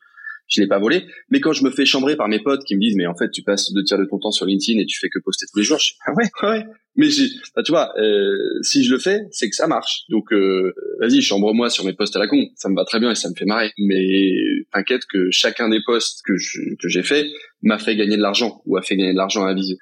je 0.51 0.61
l'ai 0.61 0.67
pas 0.67 0.79
volé. 0.79 1.07
Mais 1.31 1.41
quand 1.41 1.53
je 1.53 1.65
me 1.65 1.71
fais 1.71 1.87
chambrer 1.87 2.17
par 2.17 2.29
mes 2.29 2.41
potes 2.41 2.65
qui 2.65 2.75
me 2.75 2.81
disent, 2.81 2.97
mais 2.97 3.07
en 3.07 3.15
fait, 3.15 3.31
tu 3.31 3.43
passes 3.43 3.73
deux 3.73 3.85
tiers 3.85 3.99
de 3.99 4.05
ton 4.05 4.19
temps 4.19 4.31
sur 4.31 4.47
LinkedIn 4.47 4.81
et 4.81 4.87
tu 4.87 4.99
fais 4.99 5.09
que 5.09 5.19
poster 5.19 5.47
tous 5.51 5.59
les 5.59 5.65
jours, 5.65 5.79
je 5.79 5.93
dis, 5.93 5.99
ah 6.07 6.13
ouais, 6.15 6.25
ouais. 6.43 6.65
Mais 6.97 7.07
bah, 7.55 7.63
tu 7.63 7.71
vois, 7.71 7.93
euh, 7.99 8.37
si 8.63 8.83
je 8.83 8.93
le 8.93 8.99
fais, 8.99 9.21
c'est 9.31 9.49
que 9.49 9.55
ça 9.55 9.69
marche. 9.69 10.03
Donc, 10.09 10.33
euh, 10.33 10.75
vas-y, 11.01 11.23
chambre-moi 11.23 11.71
sur 11.71 11.85
mes 11.85 11.93
posts 11.93 12.17
à 12.17 12.19
la 12.19 12.27
con. 12.27 12.45
Ça 12.57 12.69
me 12.69 12.75
va 12.75 12.85
très 12.85 12.99
bien 12.99 13.13
et 13.13 13.15
ça 13.15 13.31
me 13.31 13.35
fait 13.35 13.45
marrer. 13.45 13.71
Mais 13.79 14.41
t'inquiète 14.73 15.03
que 15.11 15.31
chacun 15.31 15.69
des 15.69 15.81
posts 15.87 16.23
que 16.27 16.33
que 16.81 16.89
j'ai 16.89 17.03
fait 17.03 17.27
m'a 17.63 17.79
fait 17.79 17.97
gagner 17.97 18.17
de 18.17 18.23
l'argent 18.23 18.61
ou 18.67 18.77
a 18.77 18.83
fait 18.83 18.97
gagner 18.97 19.13
de 19.13 19.17
l'argent 19.17 19.45
à 19.45 19.55
Visio. 19.55 19.77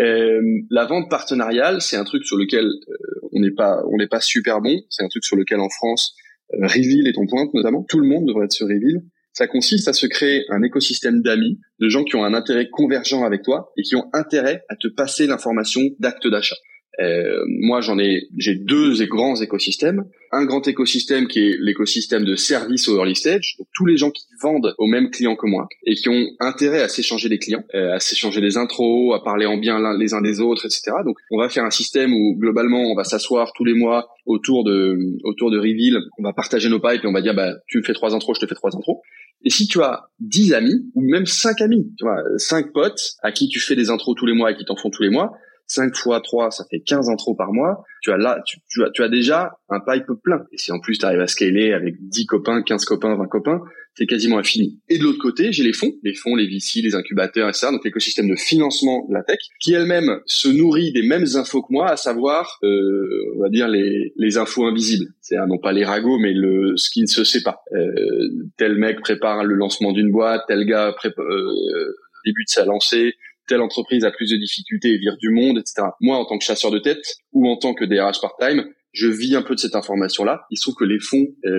Euh, 0.00 0.40
la 0.70 0.84
vente 0.84 1.10
partenariale, 1.10 1.80
c'est 1.80 1.96
un 1.96 2.04
truc 2.04 2.24
sur 2.24 2.36
lequel 2.36 2.66
euh, 2.66 3.28
on 3.32 3.40
n'est 3.40 3.50
pas 3.50 3.82
on 3.90 3.96
n'est 3.96 4.08
pas 4.08 4.20
super 4.20 4.60
bon. 4.60 4.80
C'est 4.90 5.02
un 5.02 5.08
truc 5.08 5.24
sur 5.24 5.36
lequel 5.36 5.60
en 5.60 5.68
France, 5.68 6.14
euh, 6.54 6.66
Reveal 6.66 7.08
est 7.08 7.18
en 7.18 7.26
pointe 7.26 7.52
notamment. 7.54 7.84
Tout 7.88 7.98
le 7.98 8.06
monde 8.06 8.26
devrait 8.26 8.44
être 8.44 8.52
sur 8.52 8.66
Reveal. 8.66 9.02
Ça 9.34 9.48
consiste 9.48 9.88
à 9.88 9.92
se 9.92 10.06
créer 10.06 10.44
un 10.48 10.62
écosystème 10.62 11.20
d'amis, 11.20 11.60
de 11.80 11.88
gens 11.88 12.04
qui 12.04 12.14
ont 12.14 12.24
un 12.24 12.34
intérêt 12.34 12.68
convergent 12.70 13.24
avec 13.24 13.42
toi 13.42 13.72
et 13.76 13.82
qui 13.82 13.96
ont 13.96 14.08
intérêt 14.12 14.64
à 14.68 14.76
te 14.76 14.86
passer 14.86 15.26
l'information 15.26 15.82
d'acte 15.98 16.28
d'achat. 16.28 16.56
Euh, 17.00 17.44
moi, 17.46 17.80
j'en 17.80 17.98
ai, 17.98 18.28
j'ai 18.36 18.54
deux 18.54 19.04
grands 19.06 19.40
écosystèmes. 19.40 20.04
Un 20.32 20.44
grand 20.44 20.66
écosystème 20.66 21.28
qui 21.28 21.40
est 21.40 21.56
l'écosystème 21.60 22.24
de 22.24 22.34
service 22.34 22.88
au 22.88 22.96
early 22.96 23.14
stage, 23.14 23.54
donc 23.58 23.68
tous 23.72 23.86
les 23.86 23.96
gens 23.96 24.10
qui 24.10 24.24
vendent 24.42 24.74
aux 24.78 24.86
mêmes 24.86 25.10
clients 25.10 25.36
que 25.36 25.46
moi 25.46 25.68
et 25.86 25.94
qui 25.94 26.08
ont 26.08 26.26
intérêt 26.40 26.82
à 26.82 26.88
s'échanger 26.88 27.28
des 27.28 27.38
clients, 27.38 27.62
euh, 27.74 27.94
à 27.94 28.00
s'échanger 28.00 28.40
des 28.40 28.56
intros, 28.56 29.14
à 29.14 29.20
parler 29.20 29.46
en 29.46 29.58
bien 29.58 29.78
les 29.96 30.12
uns 30.12 30.22
des 30.22 30.40
autres, 30.40 30.66
etc. 30.66 30.90
Donc, 31.04 31.16
on 31.30 31.38
va 31.38 31.48
faire 31.48 31.64
un 31.64 31.70
système 31.70 32.12
où 32.12 32.36
globalement, 32.36 32.82
on 32.82 32.96
va 32.96 33.04
s'asseoir 33.04 33.52
tous 33.54 33.64
les 33.64 33.74
mois 33.74 34.08
autour 34.26 34.64
de 34.64 34.98
autour 35.22 35.50
de 35.50 35.58
Reveal, 35.58 36.00
on 36.18 36.22
va 36.22 36.32
partager 36.32 36.68
nos 36.68 36.80
pipes 36.80 37.04
et 37.04 37.06
on 37.06 37.12
va 37.12 37.22
dire, 37.22 37.34
bah, 37.34 37.54
tu 37.68 37.78
me 37.78 37.82
fais 37.82 37.94
trois 37.94 38.14
intros, 38.14 38.36
je 38.36 38.44
te 38.44 38.48
fais 38.48 38.56
trois 38.56 38.74
intros. 38.74 38.98
Et 39.44 39.50
si 39.50 39.68
tu 39.68 39.82
as 39.82 40.08
dix 40.20 40.54
amis 40.54 40.90
ou 40.94 41.02
même 41.02 41.26
cinq 41.26 41.60
amis, 41.60 41.86
tu 41.98 42.04
vois, 42.04 42.22
cinq 42.38 42.72
potes 42.72 43.14
à 43.22 43.30
qui 43.30 43.48
tu 43.48 43.60
fais 43.60 43.76
des 43.76 43.90
intros 43.90 44.16
tous 44.16 44.26
les 44.26 44.34
mois 44.34 44.50
et 44.50 44.56
qui 44.56 44.64
t'en 44.64 44.76
font 44.76 44.90
tous 44.90 45.02
les 45.02 45.10
mois, 45.10 45.32
5 45.66 45.94
fois 45.96 46.20
3, 46.20 46.50
ça 46.50 46.64
fait 46.70 46.80
15 46.80 47.08
intros 47.08 47.36
par 47.36 47.52
mois. 47.52 47.84
Tu 48.02 48.12
as 48.12 48.16
là, 48.16 48.42
tu, 48.46 48.58
tu, 48.68 48.84
as, 48.84 48.90
tu 48.90 49.02
as 49.02 49.08
déjà 49.08 49.52
un 49.68 49.80
pipe 49.80 50.06
plein. 50.22 50.44
Et 50.52 50.58
si 50.58 50.72
en 50.72 50.78
plus 50.78 50.98
tu 50.98 51.06
arrives 51.06 51.20
à 51.20 51.26
scaler 51.26 51.72
avec 51.72 51.96
10 52.00 52.26
copains, 52.26 52.62
15 52.62 52.84
copains, 52.84 53.16
20 53.16 53.26
copains, 53.26 53.62
c'est 53.96 54.06
quasiment 54.06 54.38
infini. 54.38 54.80
Et 54.88 54.98
de 54.98 55.04
l'autre 55.04 55.20
côté, 55.20 55.52
j'ai 55.52 55.62
les 55.62 55.72
fonds, 55.72 55.92
les 56.02 56.14
fonds, 56.14 56.34
les 56.34 56.46
VC, 56.46 56.80
les 56.82 56.94
incubateurs, 56.94 57.48
etc. 57.48 57.68
Donc 57.70 57.84
l'écosystème 57.84 58.28
de 58.28 58.34
financement 58.34 59.06
de 59.08 59.14
la 59.14 59.22
tech, 59.22 59.38
qui 59.60 59.72
elle-même 59.72 60.20
se 60.26 60.48
nourrit 60.48 60.92
des 60.92 61.06
mêmes 61.06 61.26
infos 61.34 61.62
que 61.62 61.72
moi, 61.72 61.90
à 61.90 61.96
savoir, 61.96 62.58
euh, 62.64 63.34
on 63.36 63.42
va 63.42 63.48
dire 63.48 63.68
les, 63.68 64.12
les 64.16 64.36
infos 64.36 64.66
invisibles. 64.66 65.06
C'est 65.20 65.36
non 65.46 65.58
pas 65.58 65.72
les 65.72 65.84
ragots, 65.84 66.18
mais 66.18 66.32
le 66.32 66.76
ce 66.76 66.90
qui 66.90 67.02
ne 67.02 67.06
se 67.06 67.24
sait 67.24 67.42
pas. 67.42 67.62
Euh, 67.72 68.28
tel 68.56 68.76
mec 68.76 69.00
prépare 69.00 69.44
le 69.44 69.54
lancement 69.54 69.92
d'une 69.92 70.10
boîte, 70.10 70.42
tel 70.48 70.66
gars 70.66 70.92
prépare, 70.96 71.24
euh, 71.24 71.96
débute 72.24 72.48
sa 72.48 72.64
lancée, 72.64 73.14
telle 73.46 73.60
entreprise 73.60 74.04
a 74.04 74.10
plus 74.10 74.30
de 74.30 74.36
difficultés 74.36 74.88
et 74.88 74.98
vire 74.98 75.16
du 75.18 75.30
monde, 75.30 75.58
etc. 75.58 75.88
Moi, 76.00 76.16
en 76.16 76.24
tant 76.24 76.38
que 76.38 76.44
chasseur 76.44 76.70
de 76.70 76.78
tête 76.78 77.04
ou 77.32 77.48
en 77.48 77.56
tant 77.56 77.74
que 77.74 77.84
DRH 77.84 78.20
part-time, 78.20 78.64
je 78.94 79.08
vis 79.08 79.34
un 79.34 79.42
peu 79.42 79.54
de 79.54 79.60
cette 79.60 79.74
information-là. 79.74 80.46
Il 80.50 80.56
se 80.56 80.62
trouve 80.62 80.76
que 80.76 80.84
les 80.84 81.00
fonds 81.00 81.26
euh, 81.44 81.50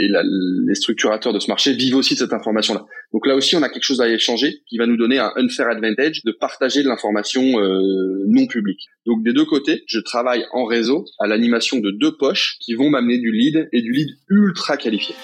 et 0.00 0.08
les 0.08 0.74
structurateurs 0.74 1.34
de 1.34 1.38
ce 1.38 1.48
marché 1.48 1.74
vivent 1.74 1.96
aussi 1.96 2.14
de 2.14 2.20
cette 2.20 2.32
information-là. 2.32 2.86
Donc 3.12 3.26
là 3.26 3.36
aussi, 3.36 3.54
on 3.56 3.62
a 3.62 3.68
quelque 3.68 3.84
chose 3.84 4.00
à 4.00 4.08
échanger 4.08 4.62
qui 4.66 4.78
va 4.78 4.86
nous 4.86 4.96
donner 4.96 5.18
un 5.18 5.30
unfair 5.36 5.68
advantage 5.68 6.22
de 6.24 6.32
partager 6.32 6.82
de 6.82 6.88
l'information 6.88 7.42
euh, 7.60 8.24
non 8.26 8.46
publique. 8.46 8.86
Donc 9.06 9.22
des 9.22 9.34
deux 9.34 9.44
côtés, 9.44 9.84
je 9.86 10.00
travaille 10.00 10.44
en 10.52 10.64
réseau 10.64 11.04
à 11.18 11.26
l'animation 11.26 11.78
de 11.78 11.90
deux 11.90 12.16
poches 12.16 12.56
qui 12.60 12.74
vont 12.74 12.88
m'amener 12.88 13.18
du 13.18 13.32
lead 13.32 13.68
et 13.72 13.82
du 13.82 13.92
lead 13.92 14.08
ultra 14.30 14.78
qualifié. 14.78 15.14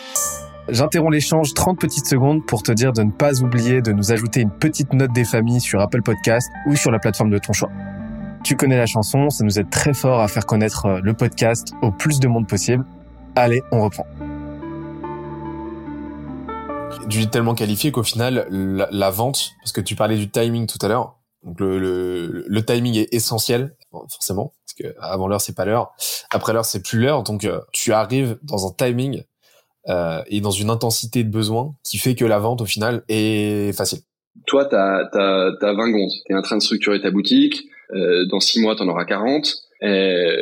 J'interromps 0.71 1.13
l'échange 1.13 1.53
30 1.53 1.79
petites 1.79 2.07
secondes 2.07 2.47
pour 2.47 2.63
te 2.63 2.73
dire 2.73 2.95
de 2.95 3.03
ne 3.03 3.11
pas 3.11 3.43
oublier 3.43 3.83
de 3.83 3.93
nous 3.93 4.13
ajouter 4.13 4.41
une 4.41 4.51
petite 4.51 4.95
note 4.95 5.13
des 5.13 5.25
familles 5.25 5.61
sur 5.61 5.79
Apple 5.81 6.01
Podcast 6.01 6.49
ou 6.67 6.75
sur 6.75 6.91
la 6.91 6.99
plateforme 6.99 7.29
de 7.29 7.37
ton 7.37 7.53
choix. 7.53 7.71
Tu 8.43 8.57
connais 8.57 8.79
la 8.79 8.87
chanson, 8.87 9.29
ça 9.29 9.45
nous 9.45 9.59
aide 9.59 9.69
très 9.69 9.93
fort 9.93 10.21
à 10.21 10.29
faire 10.29 10.47
connaître 10.47 10.87
euh, 10.87 11.01
le 11.03 11.13
podcast 11.13 11.75
au 11.83 11.91
plus 11.91 12.19
de 12.19 12.29
monde 12.29 12.49
possible. 12.49 12.87
Allez, 13.37 13.63
on 13.73 13.83
reprend. 13.83 14.07
Du 17.09 17.29
tellement 17.29 17.55
qualifié 17.55 17.93
qu'au 17.93 18.03
final, 18.03 18.47
la, 18.49 19.11
vente, 19.11 19.51
parce 19.61 19.73
que 19.73 19.83
tu 19.83 19.95
parlais 19.95 20.17
du 20.17 20.31
timing 20.31 20.67
tout 20.67 20.79
à 20.81 20.89
l'heure, 20.89 21.19
donc 21.43 21.61
le, 21.61 22.47
le, 22.47 22.65
timing 22.65 22.97
est 22.97 23.13
essentiel, 23.13 23.77
forcément, 23.91 24.55
parce 24.65 24.75
que 24.75 24.99
avant 24.99 25.29
l'heure 25.29 25.43
c'est 25.43 25.55
pas 25.55 25.67
l'heure, 25.67 25.93
après 26.31 26.55
l'heure 26.55 26.65
c'est 26.65 26.81
plus 26.81 27.01
l'heure, 27.01 27.23
donc 27.23 27.45
euh, 27.45 27.61
tu 27.73 27.93
arrives 27.93 28.39
dans 28.43 28.67
un 28.67 28.73
timing 28.73 29.25
euh, 29.89 30.23
et 30.29 30.41
dans 30.41 30.51
une 30.51 30.71
intensité 30.71 31.25
de 31.25 31.31
besoin 31.31 31.75
qui 31.83 31.99
fait 31.99 32.15
que 32.15 32.25
la 32.25 32.39
vente 32.39 32.61
au 32.61 32.67
final 32.67 33.03
est 33.09 33.77
facile. 33.77 34.01
Toi, 34.47 34.65
tu 34.67 34.75
as, 34.75 35.09
as, 35.13 35.53
as 35.61 35.73
20 35.73 35.91
gonds, 35.91 36.09
tu 36.27 36.33
es 36.33 36.37
en 36.37 36.43
train 36.43 36.57
de 36.57 36.63
structurer 36.63 37.01
ta 37.01 37.11
boutique, 37.11 37.65
euh, 37.93 38.25
dans 38.27 38.41
6 38.41 38.61
mois, 38.61 38.75
tu 38.77 38.83
en 38.83 38.89
auras 38.89 39.05
40. 39.05 39.55
Euh, 39.83 40.37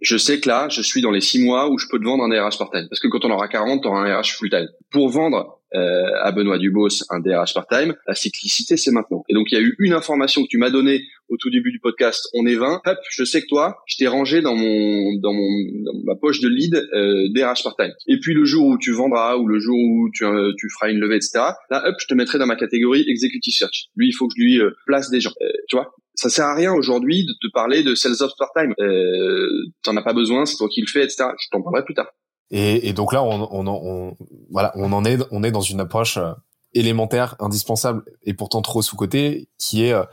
je 0.00 0.16
sais 0.16 0.40
que 0.40 0.48
là, 0.48 0.68
je 0.70 0.80
suis 0.80 1.02
dans 1.02 1.10
les 1.10 1.20
6 1.20 1.44
mois 1.44 1.70
où 1.70 1.78
je 1.78 1.86
peux 1.90 1.98
te 1.98 2.04
vendre 2.04 2.24
un 2.24 2.28
RH 2.28 2.58
part-time. 2.58 2.86
Parce 2.88 3.00
que 3.00 3.08
quand 3.08 3.24
on 3.24 3.30
aura 3.30 3.48
40, 3.48 3.82
tu 3.82 3.88
auras 3.88 4.00
un 4.00 4.20
RH 4.20 4.36
full-time. 4.38 4.68
Pour 4.90 5.08
vendre 5.08 5.57
euh, 5.74 6.10
à 6.22 6.32
Benoît 6.32 6.58
Dubos 6.58 7.04
un 7.10 7.20
DRH 7.20 7.54
part-time. 7.54 7.94
La 8.06 8.14
cyclicité, 8.14 8.76
c'est 8.76 8.90
maintenant. 8.90 9.22
Et 9.28 9.34
donc, 9.34 9.46
il 9.50 9.54
y 9.54 9.58
a 9.58 9.60
eu 9.60 9.74
une 9.78 9.92
information 9.92 10.42
que 10.42 10.48
tu 10.48 10.58
m'as 10.58 10.70
donnée 10.70 11.02
au 11.28 11.36
tout 11.36 11.50
début 11.50 11.70
du 11.70 11.78
podcast. 11.78 12.28
On 12.34 12.46
est 12.46 12.54
20. 12.54 12.82
Hop, 12.86 12.98
je 13.10 13.24
sais 13.24 13.42
que 13.42 13.46
toi, 13.46 13.76
je 13.86 13.96
t'ai 13.96 14.06
rangé 14.06 14.40
dans 14.40 14.54
mon 14.54 15.14
dans 15.20 15.32
mon 15.32 15.48
dans 15.84 15.92
ma 16.04 16.14
poche 16.16 16.40
de 16.40 16.48
lead 16.48 16.74
euh, 16.74 17.28
DRH 17.34 17.62
part-time. 17.62 17.92
Et 18.06 18.18
puis 18.20 18.34
le 18.34 18.44
jour 18.44 18.66
où 18.66 18.78
tu 18.78 18.92
vendras 18.92 19.36
ou 19.36 19.46
le 19.46 19.58
jour 19.58 19.76
où 19.76 20.10
tu 20.12 20.24
euh, 20.24 20.52
tu 20.58 20.68
feras 20.70 20.90
une 20.90 20.98
levée, 20.98 21.16
etc. 21.16 21.40
Là, 21.70 21.82
hop, 21.86 21.96
je 21.98 22.06
te 22.06 22.14
mettrai 22.14 22.38
dans 22.38 22.46
ma 22.46 22.56
catégorie 22.56 23.04
executive 23.06 23.54
search. 23.54 23.88
Lui, 23.96 24.08
il 24.08 24.12
faut 24.12 24.28
que 24.28 24.34
je 24.36 24.42
lui 24.42 24.60
euh, 24.60 24.70
place 24.86 25.10
des 25.10 25.20
gens. 25.20 25.32
Euh, 25.42 25.50
tu 25.68 25.76
vois, 25.76 25.94
ça 26.14 26.30
sert 26.30 26.46
à 26.46 26.54
rien 26.54 26.72
aujourd'hui 26.72 27.24
de 27.24 27.32
te 27.40 27.52
parler 27.52 27.82
de 27.82 27.94
sales 27.94 28.22
of 28.22 28.32
part-time. 28.38 28.74
Euh, 28.80 29.48
T'en 29.82 29.96
as 29.96 30.02
pas 30.02 30.14
besoin, 30.14 30.46
c'est 30.46 30.56
toi 30.56 30.68
qui 30.68 30.80
le 30.80 30.88
fais, 30.88 31.04
etc. 31.04 31.24
Je 31.40 31.46
t'en 31.50 31.62
parlerai 31.62 31.84
plus 31.84 31.94
tard. 31.94 32.10
Et, 32.50 32.88
et 32.88 32.92
donc 32.92 33.12
là, 33.12 33.22
on, 33.22 33.48
on, 33.50 33.66
on, 33.66 34.16
voilà, 34.50 34.72
on 34.74 34.92
en 34.92 35.04
est, 35.04 35.18
on 35.30 35.42
est 35.42 35.50
dans 35.50 35.60
une 35.60 35.80
approche 35.80 36.16
euh, 36.16 36.32
élémentaire, 36.74 37.36
indispensable 37.40 38.02
et 38.24 38.34
pourtant 38.34 38.62
trop 38.62 38.82
sous 38.82 38.96
côté, 38.96 39.48
qui 39.58 39.84
est 39.84 39.92
euh, 39.92 40.04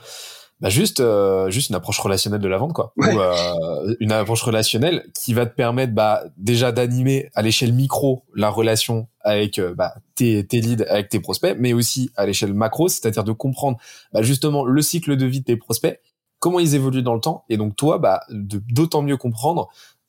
bah 0.61 0.69
juste 0.69 1.01
euh, 1.01 1.49
juste 1.49 1.69
une 1.69 1.75
approche 1.75 1.99
relationnelle 1.99 2.39
de 2.39 2.47
la 2.47 2.57
vente 2.57 2.71
quoi. 2.71 2.93
Ou, 2.95 3.03
euh, 3.03 3.95
une 3.99 4.13
approche 4.13 4.41
relationnelle 4.41 5.05
qui 5.13 5.33
va 5.33 5.45
te 5.45 5.53
permettre 5.53 5.93
bah 5.93 6.23
déjà 6.37 6.71
d'animer 6.71 7.29
à 7.35 7.41
l'échelle 7.41 7.73
micro 7.73 8.23
la 8.33 8.49
relation 8.49 9.07
avec 9.19 9.59
bah, 9.59 9.95
tes, 10.15 10.47
tes 10.47 10.61
leads 10.61 10.85
avec 10.89 11.09
tes 11.09 11.19
prospects 11.19 11.57
mais 11.59 11.73
aussi 11.73 12.09
à 12.15 12.25
l'échelle 12.25 12.53
macro 12.53 12.87
c'est-à-dire 12.87 13.25
de 13.25 13.33
comprendre 13.33 13.77
bah, 14.13 14.21
justement 14.21 14.63
le 14.63 14.81
cycle 14.81 15.17
de 15.17 15.25
vie 15.25 15.41
de 15.41 15.45
tes 15.45 15.57
prospects 15.57 15.99
comment 16.39 16.61
ils 16.61 16.73
évoluent 16.73 17.03
dans 17.03 17.15
le 17.15 17.21
temps 17.21 17.43
et 17.49 17.57
donc 17.57 17.75
toi 17.75 17.97
bah 17.97 18.21
d'autant 18.29 19.01
mieux 19.01 19.17
comprendre 19.17 19.67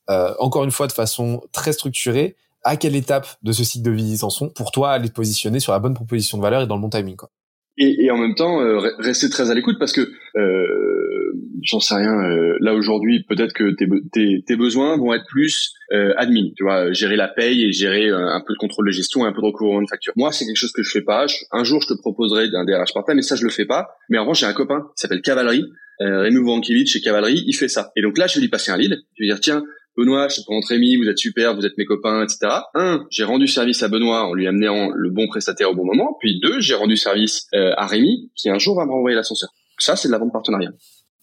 euh, 0.09 0.33
encore 0.39 0.63
une 0.63 0.71
fois 0.71 0.87
de 0.87 0.91
façon 0.91 1.41
très 1.51 1.73
structurée, 1.73 2.35
à 2.63 2.75
quelle 2.75 2.95
étape 2.95 3.27
de 3.43 3.51
ce 3.51 3.63
cycle 3.63 3.85
de 3.85 3.91
vie 3.91 4.11
ils 4.11 4.25
en 4.25 4.29
sont 4.29 4.49
pour 4.49 4.71
toi 4.71 4.91
aller 4.91 5.09
te 5.09 5.13
positionner 5.13 5.59
sur 5.59 5.71
la 5.71 5.79
bonne 5.79 5.93
proposition 5.93 6.37
de 6.37 6.43
valeur 6.43 6.61
et 6.61 6.67
dans 6.67 6.75
le 6.75 6.81
bon 6.81 6.89
timing. 6.89 7.15
Quoi. 7.15 7.29
Et, 7.77 8.05
et 8.05 8.11
en 8.11 8.17
même 8.17 8.33
temps, 8.33 8.59
euh, 8.61 8.79
rester 8.97 9.29
très 9.29 9.51
à 9.51 9.53
l'écoute 9.53 9.77
parce 9.79 9.93
que 9.93 10.01
euh, 10.35 11.33
j'en 11.61 11.79
sais 11.79 11.95
rien. 11.95 12.13
Euh, 12.23 12.57
là 12.59 12.73
aujourd'hui, 12.73 13.23
peut-être 13.29 13.53
que 13.53 13.75
tes, 13.75 13.87
tes, 14.11 14.43
tes, 14.45 14.55
besoins 14.55 14.97
vont 14.97 15.13
être 15.13 15.25
plus 15.27 15.73
euh, 15.93 16.13
admin, 16.17 16.49
tu 16.55 16.63
vois, 16.63 16.91
gérer 16.91 17.15
la 17.15 17.27
paye 17.27 17.65
et 17.65 17.71
gérer 17.71 18.09
un 18.09 18.41
peu 18.45 18.53
de 18.53 18.57
contrôle 18.57 18.87
de 18.87 18.91
gestion 18.91 19.25
et 19.25 19.29
un 19.29 19.31
peu 19.31 19.41
de 19.41 19.45
recouvrement 19.45 19.81
de 19.81 19.87
facture. 19.87 20.13
Moi, 20.15 20.31
c'est 20.31 20.45
quelque 20.45 20.57
chose 20.57 20.71
que 20.71 20.81
je 20.81 20.89
fais 20.89 21.03
pas. 21.03 21.27
un 21.51 21.63
jour, 21.63 21.81
je 21.81 21.87
te 21.87 21.93
proposerai 21.93 22.49
d'un 22.49 22.65
DRH 22.65 22.93
part 22.93 23.03
mais 23.13 23.21
ça, 23.21 23.35
je 23.35 23.43
le 23.43 23.51
fais 23.51 23.65
pas. 23.65 23.87
Mais 24.09 24.17
en 24.17 24.21
revanche, 24.21 24.39
j'ai 24.39 24.47
un 24.47 24.53
copain 24.53 24.87
qui 24.95 25.01
s'appelle 25.01 25.21
Cavalerie, 25.21 25.65
euh, 26.01 26.21
Rémi 26.21 26.85
chez 26.87 27.01
Cavalerie, 27.01 27.43
il 27.45 27.53
fait 27.53 27.67
ça. 27.67 27.91
Et 27.95 28.01
donc 28.01 28.17
là, 28.17 28.27
je 28.27 28.35
vais 28.35 28.41
lui 28.41 28.49
passer 28.49 28.71
un 28.71 28.77
lead. 28.77 28.97
Je 29.15 29.23
vais 29.23 29.27
dire, 29.27 29.39
tiens, 29.39 29.63
Benoît, 29.97 30.27
je 30.27 30.41
te 30.41 30.45
présente 30.45 30.65
Rémi, 30.65 30.95
vous 30.97 31.09
êtes 31.09 31.17
super, 31.17 31.55
vous 31.55 31.65
êtes 31.65 31.77
mes 31.77 31.85
copains, 31.85 32.23
etc. 32.23 32.39
Un, 32.75 33.05
j'ai 33.09 33.23
rendu 33.23 33.47
service 33.47 33.81
à 33.81 33.87
Benoît 33.87 34.27
en 34.27 34.33
lui 34.33 34.47
amenant 34.47 34.89
le 34.93 35.09
bon 35.09 35.27
prestataire 35.27 35.71
au 35.71 35.75
bon 35.75 35.85
moment. 35.85 36.15
Puis 36.19 36.39
deux, 36.39 36.61
j'ai 36.61 36.75
rendu 36.75 36.95
service 36.95 37.47
euh, 37.55 37.73
à 37.77 37.87
Rémi, 37.87 38.31
qui 38.35 38.49
un 38.49 38.59
jour 38.59 38.75
va 38.75 38.85
me 38.85 38.91
renvoyer 38.91 39.15
l'ascenseur. 39.15 39.49
Ça, 39.79 39.95
c'est 39.95 40.07
de 40.07 40.13
la 40.13 40.19
vente 40.19 40.31
partenariat. 40.31 40.69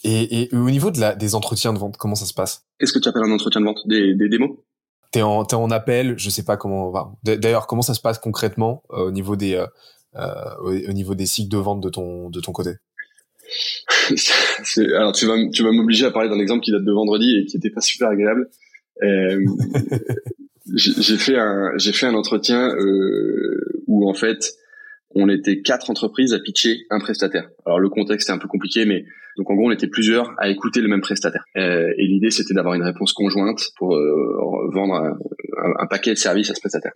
Et, 0.03 0.43
et, 0.43 0.55
au 0.55 0.69
niveau 0.71 0.91
de 0.91 0.99
la, 0.99 1.15
des 1.15 1.35
entretiens 1.35 1.73
de 1.73 1.79
vente, 1.79 1.97
comment 1.97 2.17
ça 2.17 2.27
se 2.27 2.35
passe? 2.35 2.65
Qu'est-ce 2.79 2.93
que 2.93 2.99
tu 2.99 3.09
appelles 3.09 3.23
un 3.25 3.33
entretien 3.33 3.61
de 3.61 3.67
vente? 3.67 3.81
Des, 3.87 4.15
des 4.15 4.29
démos? 4.29 4.51
T'es 5.13 5.23
en, 5.23 5.45
es 5.45 5.55
en 5.55 5.71
appel, 5.71 6.19
je 6.19 6.29
sais 6.29 6.45
pas 6.45 6.57
comment. 6.57 7.17
D'ailleurs, 7.23 7.69
comment 7.69 7.83
ça 7.83 7.95
se 7.95 8.01
passe 8.01 8.19
concrètement 8.19 8.83
euh, 8.91 9.07
au 9.07 9.11
niveau 9.13 9.37
des, 9.37 9.55
euh, 10.17 10.55
au, 10.61 10.93
niveau 10.93 11.15
des 11.15 11.27
cycles 11.27 11.51
de 11.51 11.59
vente 11.59 11.81
de 11.81 11.89
ton, 11.89 12.29
de 12.29 12.41
ton 12.41 12.53
côté? 12.53 12.73
Alors 14.97 15.13
tu 15.13 15.27
vas 15.27 15.37
tu 15.53 15.63
vas 15.63 15.71
m'obliger 15.71 16.07
à 16.07 16.11
parler 16.11 16.29
d'un 16.29 16.39
exemple 16.39 16.63
qui 16.65 16.73
date 16.73 16.85
de 16.85 16.93
vendredi 16.93 17.37
et 17.37 17.45
qui 17.45 17.57
était 17.57 17.71
pas 17.71 17.81
super 17.81 18.09
agréable. 18.09 18.49
Euh, 19.03 19.41
j'ai 20.75 21.19
fait 21.19 21.37
un 21.37 21.73
j'ai 21.77 21.93
fait 21.93 22.07
un 22.07 22.15
entretien 22.15 22.75
euh, 22.75 23.83
où 23.87 24.09
en 24.09 24.15
fait 24.15 24.55
on 25.15 25.29
était 25.29 25.61
quatre 25.61 25.91
entreprises 25.91 26.35
à 26.35 26.39
pitcher 26.39 26.87
un 26.91 26.99
prestataire. 26.99 27.49
Alors 27.67 27.79
le 27.79 27.89
contexte 27.89 28.29
est 28.29 28.33
un 28.33 28.39
peu 28.39 28.49
compliqué, 28.49 28.85
mais 28.85 29.05
donc 29.37 29.51
en 29.51 29.55
gros 29.55 29.69
on 29.69 29.71
était 29.71 29.87
plusieurs 29.87 30.35
à 30.39 30.49
écouter 30.49 30.81
le 30.81 30.89
même 30.89 31.01
prestataire. 31.01 31.45
Euh, 31.57 31.93
et 31.97 32.07
l'idée 32.07 32.31
c'était 32.31 32.55
d'avoir 32.55 32.75
une 32.75 32.83
réponse 32.83 33.13
conjointe 33.13 33.71
pour 33.77 33.95
euh, 33.95 34.71
vendre 34.73 34.95
un, 34.95 35.19
un, 35.79 35.87
paquet 35.87 36.11
de 36.11 36.19
services 36.19 36.51
à 36.51 36.55
ce 36.55 36.61
prestataire. 36.61 36.93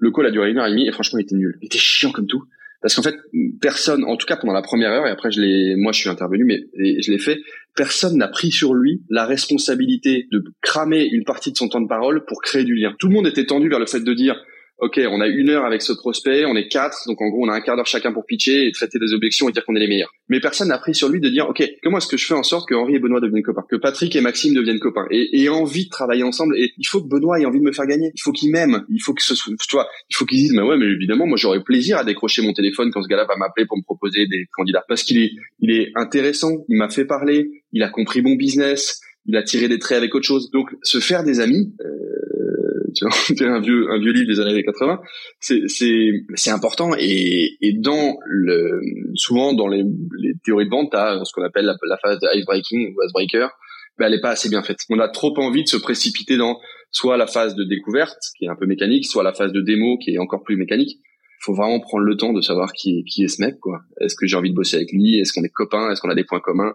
Le 0.00 0.10
call 0.10 0.26
a 0.26 0.30
duré 0.30 0.50
une 0.50 0.58
heure 0.58 0.66
et 0.66 0.70
demie 0.70 0.88
et 0.88 0.92
franchement 0.92 1.18
il 1.18 1.22
était 1.22 1.36
nul. 1.36 1.58
Il 1.62 1.66
était 1.66 1.78
chiant 1.78 2.10
comme 2.10 2.26
tout 2.26 2.44
parce 2.82 2.94
qu'en 2.94 3.02
fait 3.02 3.16
personne 3.60 4.04
en 4.04 4.16
tout 4.16 4.26
cas 4.26 4.36
pendant 4.36 4.52
la 4.52 4.62
première 4.62 4.90
heure 4.90 5.06
et 5.06 5.10
après 5.10 5.30
je 5.30 5.40
l'ai 5.40 5.76
moi 5.76 5.92
je 5.92 6.00
suis 6.00 6.10
intervenu 6.10 6.44
mais 6.44 6.66
je 6.76 7.10
l'ai 7.10 7.18
fait 7.18 7.38
personne 7.74 8.16
n'a 8.16 8.28
pris 8.28 8.50
sur 8.50 8.74
lui 8.74 9.02
la 9.08 9.24
responsabilité 9.24 10.26
de 10.30 10.44
cramer 10.60 11.04
une 11.04 11.24
partie 11.24 11.52
de 11.52 11.56
son 11.56 11.68
temps 11.68 11.80
de 11.80 11.88
parole 11.88 12.24
pour 12.26 12.42
créer 12.42 12.64
du 12.64 12.74
lien. 12.74 12.94
Tout 12.98 13.08
le 13.08 13.14
monde 13.14 13.26
était 13.26 13.46
tendu 13.46 13.68
vers 13.68 13.78
le 13.78 13.86
fait 13.86 14.00
de 14.00 14.14
dire 14.14 14.42
ok, 14.82 15.00
on 15.08 15.20
a 15.20 15.28
une 15.28 15.48
heure 15.48 15.64
avec 15.64 15.80
ce 15.80 15.92
prospect, 15.92 16.44
on 16.44 16.56
est 16.56 16.66
quatre, 16.66 17.06
donc 17.06 17.22
en 17.22 17.28
gros 17.28 17.46
on 17.46 17.48
a 17.48 17.54
un 17.54 17.60
quart 17.60 17.76
d'heure 17.76 17.86
chacun 17.86 18.12
pour 18.12 18.26
pitcher 18.26 18.66
et 18.66 18.72
traiter 18.72 18.98
des 18.98 19.14
objections 19.14 19.48
et 19.48 19.52
dire 19.52 19.64
qu'on 19.64 19.76
est 19.76 19.80
les 19.80 19.86
meilleurs. 19.86 20.10
Mais 20.28 20.40
personne 20.40 20.68
n'a 20.68 20.78
pris 20.78 20.92
sur 20.92 21.08
lui 21.08 21.20
de 21.20 21.28
dire, 21.28 21.48
ok, 21.48 21.62
comment 21.84 21.98
est-ce 21.98 22.08
que 22.08 22.16
je 22.16 22.26
fais 22.26 22.34
en 22.34 22.42
sorte 22.42 22.68
que 22.68 22.74
Henri 22.74 22.96
et 22.96 22.98
Benoît 22.98 23.20
deviennent 23.20 23.44
copains, 23.44 23.64
que 23.70 23.76
Patrick 23.76 24.14
et 24.16 24.20
Maxime 24.20 24.54
deviennent 24.54 24.80
copains, 24.80 25.06
et, 25.10 25.40
et 25.40 25.48
envie 25.48 25.84
de 25.84 25.90
travailler 25.90 26.24
ensemble. 26.24 26.58
Et 26.58 26.72
il 26.76 26.86
faut 26.86 27.00
que 27.00 27.08
Benoît 27.08 27.40
ait 27.40 27.46
envie 27.46 27.60
de 27.60 27.64
me 27.64 27.72
faire 27.72 27.86
gagner, 27.86 28.10
il 28.12 28.20
faut 28.20 28.32
qu'il 28.32 28.50
m'aime, 28.50 28.84
il 28.90 29.00
faut 29.00 29.14
que 29.14 29.22
ce 29.22 29.36
soit, 29.36 29.54
tu 29.56 29.76
vois, 29.76 29.86
il 30.10 30.16
faut 30.16 30.26
qu'il 30.26 30.38
dise, 30.38 30.52
mais 30.52 30.62
ouais, 30.62 30.76
mais 30.76 30.86
évidemment, 30.86 31.26
moi 31.26 31.36
j'aurais 31.36 31.62
plaisir 31.62 31.98
à 31.98 32.04
décrocher 32.04 32.42
mon 32.42 32.52
téléphone 32.52 32.90
quand 32.90 33.02
ce 33.02 33.08
gars-là 33.08 33.24
va 33.28 33.36
m'appeler 33.36 33.66
pour 33.66 33.78
me 33.78 33.82
proposer 33.84 34.26
des 34.26 34.46
candidats, 34.52 34.84
parce 34.88 35.04
qu'il 35.04 35.18
est, 35.18 35.30
il 35.60 35.70
est 35.70 35.92
intéressant, 35.94 36.64
il 36.68 36.76
m'a 36.76 36.88
fait 36.88 37.04
parler, 37.04 37.62
il 37.72 37.84
a 37.84 37.88
compris 37.88 38.20
mon 38.20 38.34
business, 38.34 39.00
il 39.26 39.36
a 39.36 39.42
tiré 39.44 39.68
des 39.68 39.78
traits 39.78 39.98
avec 39.98 40.14
autre 40.14 40.26
chose. 40.26 40.50
Donc, 40.50 40.70
se 40.82 40.98
faire 40.98 41.22
des 41.22 41.38
amis, 41.38 41.72
euh, 41.80 42.71
tu 42.94 43.04
un 43.44 43.60
vieux 43.60 43.90
un 43.90 43.98
vieux 43.98 44.12
livre 44.12 44.26
des 44.26 44.40
années 44.40 44.62
80 44.62 45.00
c'est 45.40 45.62
c'est 45.68 46.12
c'est 46.34 46.50
important 46.50 46.92
et 46.98 47.56
et 47.60 47.72
dans 47.72 48.16
le 48.26 48.80
souvent 49.14 49.52
dans 49.52 49.68
les, 49.68 49.84
les 50.18 50.32
théories 50.44 50.66
de 50.66 50.70
vente 50.70 50.90
t'as 50.92 51.24
ce 51.24 51.32
qu'on 51.32 51.42
appelle 51.42 51.64
la, 51.64 51.76
la 51.88 51.98
phase 51.98 52.18
de 52.18 52.28
ice 52.36 52.44
breaking 52.44 52.94
ou 52.94 53.02
icebreaker. 53.04 53.50
Ben 53.98 54.06
elle 54.06 54.14
est 54.14 54.20
pas 54.20 54.30
assez 54.30 54.48
bien 54.48 54.62
faite. 54.62 54.78
On 54.88 54.98
a 55.00 55.08
trop 55.08 55.38
envie 55.38 55.64
de 55.64 55.68
se 55.68 55.76
précipiter 55.76 56.38
dans 56.38 56.58
soit 56.90 57.16
la 57.16 57.26
phase 57.26 57.54
de 57.54 57.64
découverte 57.64 58.18
qui 58.38 58.46
est 58.46 58.48
un 58.48 58.56
peu 58.56 58.66
mécanique 58.66 59.06
soit 59.06 59.22
la 59.22 59.32
phase 59.32 59.52
de 59.52 59.60
démo 59.60 59.98
qui 59.98 60.14
est 60.14 60.18
encore 60.18 60.42
plus 60.42 60.56
mécanique. 60.56 60.98
Faut 61.40 61.54
vraiment 61.54 61.80
prendre 61.80 62.04
le 62.04 62.16
temps 62.16 62.32
de 62.32 62.40
savoir 62.40 62.72
qui 62.72 62.98
est, 62.98 63.02
qui 63.04 63.24
est 63.24 63.28
ce 63.28 63.42
mec 63.42 63.58
quoi. 63.60 63.80
Est-ce 64.00 64.14
que 64.14 64.26
j'ai 64.26 64.36
envie 64.36 64.50
de 64.50 64.54
bosser 64.54 64.76
avec 64.76 64.92
lui? 64.92 65.18
Est-ce 65.18 65.32
qu'on 65.32 65.42
est 65.42 65.52
copains? 65.52 65.90
Est-ce 65.90 66.00
qu'on 66.00 66.10
a 66.10 66.14
des 66.14 66.24
points 66.24 66.40
communs? 66.40 66.74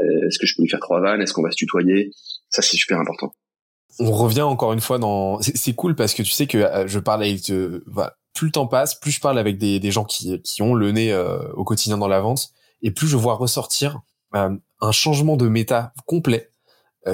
Euh, 0.00 0.26
est-ce 0.26 0.38
que 0.38 0.46
je 0.46 0.54
peux 0.56 0.62
lui 0.62 0.68
faire 0.68 0.80
trois 0.80 1.00
vannes? 1.00 1.20
Est-ce 1.22 1.32
qu'on 1.32 1.42
va 1.42 1.50
se 1.50 1.56
tutoyer? 1.56 2.10
Ça 2.48 2.62
c'est 2.62 2.76
super 2.76 2.98
important 2.98 3.32
on 3.98 4.12
revient 4.12 4.42
encore 4.42 4.72
une 4.72 4.80
fois 4.80 4.98
dans. 4.98 5.40
C'est 5.40 5.74
cool 5.74 5.94
parce 5.94 6.14
que 6.14 6.22
tu 6.22 6.30
sais 6.30 6.46
que 6.46 6.58
euh, 6.58 6.86
je 6.86 6.98
parle 6.98 7.22
avec. 7.22 7.50
Euh, 7.50 7.84
plus 8.34 8.48
le 8.48 8.52
temps 8.52 8.66
passe, 8.66 8.94
plus 8.94 9.12
je 9.12 9.20
parle 9.20 9.38
avec 9.38 9.56
des, 9.56 9.90
gens 9.90 10.04
qui, 10.04 10.42
qui 10.42 10.60
ont 10.60 10.74
le 10.74 10.92
nez 10.92 11.10
euh, 11.10 11.38
au 11.54 11.64
quotidien 11.64 11.96
dans 11.96 12.08
la 12.08 12.20
vente, 12.20 12.50
et 12.82 12.90
plus 12.90 13.08
je 13.08 13.16
vois 13.16 13.34
ressortir 13.34 14.00
un 14.32 14.92
changement 14.92 15.38
de 15.38 15.48
méta 15.48 15.94
complet 16.04 16.50